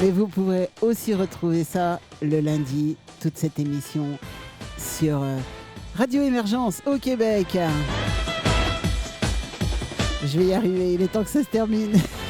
Mais 0.02 0.10
vous 0.10 0.28
pourrez 0.28 0.68
aussi 0.82 1.14
retrouver 1.14 1.64
ça 1.64 2.00
le 2.24 2.40
lundi, 2.40 2.98
toute 3.22 3.38
cette 3.38 3.60
émission 3.60 4.18
sur 4.80 5.22
euh, 5.22 5.38
Radio 5.96 6.24
Émergence 6.24 6.82
au 6.88 6.98
Québec. 6.98 7.56
Je 10.26 10.40
vais 10.40 10.46
y 10.46 10.54
arriver, 10.56 10.94
il 10.94 11.04
est 11.04 11.08
temps 11.08 11.24
que 11.24 11.30
ça 11.30 11.44
se 11.44 11.50
termine. 11.50 11.94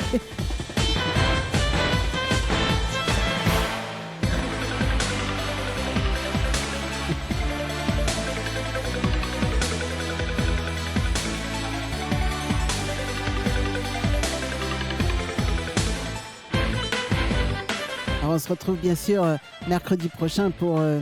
on 18.38 18.39
se 18.39 18.49
retrouve 18.49 18.77
bien 18.77 18.93
sûr 18.93 19.23
euh, 19.23 19.35
mercredi 19.68 20.09
prochain 20.09 20.51
pour 20.51 20.77
euh, 20.77 21.01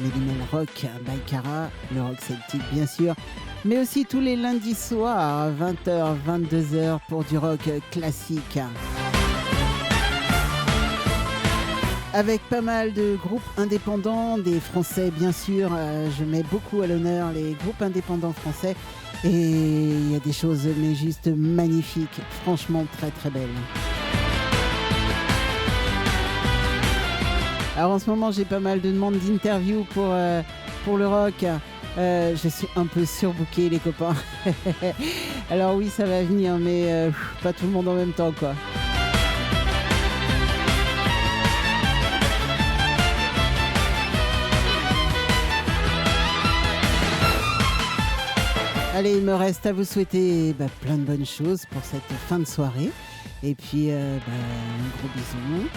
Mélimel 0.00 0.42
Rock 0.50 0.86
by 1.02 1.18
Cara, 1.24 1.70
le 1.94 2.02
rock 2.02 2.16
celtique 2.18 2.64
bien 2.72 2.84
sûr, 2.84 3.14
mais 3.64 3.78
aussi 3.78 4.04
tous 4.04 4.18
les 4.18 4.34
lundis 4.34 4.74
soirs, 4.74 5.52
20h, 5.52 6.16
22h 6.26 6.98
pour 7.08 7.22
du 7.22 7.38
rock 7.38 7.60
euh, 7.68 7.78
classique. 7.92 8.58
Avec 12.12 12.40
pas 12.48 12.60
mal 12.60 12.92
de 12.92 13.16
groupes 13.22 13.42
indépendants, 13.56 14.36
des 14.36 14.58
Français 14.58 15.12
bien 15.16 15.30
sûr, 15.30 15.70
euh, 15.72 16.08
je 16.18 16.24
mets 16.24 16.42
beaucoup 16.42 16.82
à 16.82 16.88
l'honneur 16.88 17.30
les 17.30 17.52
groupes 17.52 17.82
indépendants 17.82 18.32
français 18.32 18.74
et 19.22 19.28
il 19.28 20.10
y 20.10 20.16
a 20.16 20.18
des 20.18 20.32
choses 20.32 20.66
mais 20.76 20.96
juste 20.96 21.28
magnifiques, 21.28 22.20
franchement 22.42 22.84
très 22.98 23.12
très 23.12 23.30
belles. 23.30 24.23
Alors 27.76 27.90
en 27.90 27.98
ce 27.98 28.08
moment, 28.08 28.30
j'ai 28.30 28.44
pas 28.44 28.60
mal 28.60 28.80
de 28.80 28.92
demandes 28.92 29.18
d'interviews 29.18 29.84
pour, 29.94 30.06
euh, 30.06 30.42
pour 30.84 30.96
le 30.96 31.08
rock. 31.08 31.44
Euh, 31.98 32.36
je 32.36 32.48
suis 32.48 32.68
un 32.76 32.86
peu 32.86 33.04
surbooké, 33.04 33.68
les 33.68 33.80
copains. 33.80 34.14
Alors 35.50 35.74
oui, 35.74 35.88
ça 35.88 36.04
va 36.04 36.22
venir, 36.22 36.56
mais 36.56 36.92
euh, 36.92 37.10
pas 37.42 37.52
tout 37.52 37.66
le 37.66 37.72
monde 37.72 37.88
en 37.88 37.94
même 37.94 38.12
temps, 38.12 38.30
quoi. 38.30 38.54
Allez, 48.94 49.16
il 49.16 49.24
me 49.24 49.34
reste 49.34 49.66
à 49.66 49.72
vous 49.72 49.84
souhaiter 49.84 50.52
bah, 50.56 50.66
plein 50.80 50.96
de 50.96 51.02
bonnes 51.02 51.26
choses 51.26 51.64
pour 51.72 51.82
cette 51.82 52.02
fin 52.28 52.38
de 52.38 52.46
soirée. 52.46 52.90
Et 53.42 53.56
puis, 53.56 53.88
bah, 53.88 53.96
un 53.96 54.98
gros 54.98 55.08
bisou. 55.16 55.68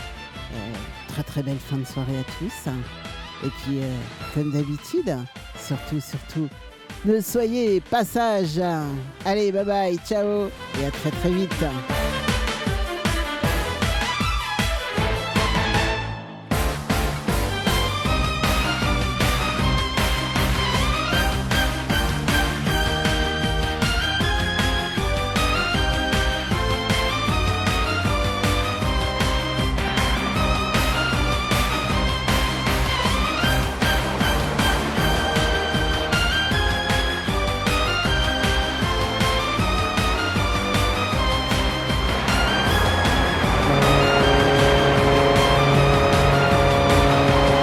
Très 1.18 1.24
très 1.24 1.42
belle 1.42 1.58
fin 1.58 1.78
de 1.78 1.84
soirée 1.84 2.20
à 2.20 2.24
tous. 2.38 2.70
Et 3.44 3.50
puis, 3.50 3.80
euh, 3.80 3.98
comme 4.36 4.52
d'habitude, 4.52 5.18
surtout, 5.60 6.00
surtout, 6.00 6.48
ne 7.06 7.20
soyez 7.22 7.82
pas 7.82 8.06
sages. 8.06 8.62
Allez, 9.26 9.52
bye 9.52 9.66
bye, 9.66 9.98
ciao, 10.08 10.50
et 10.80 10.86
à 10.86 10.92
très 10.92 11.10
très 11.10 11.32
vite. 11.32 11.66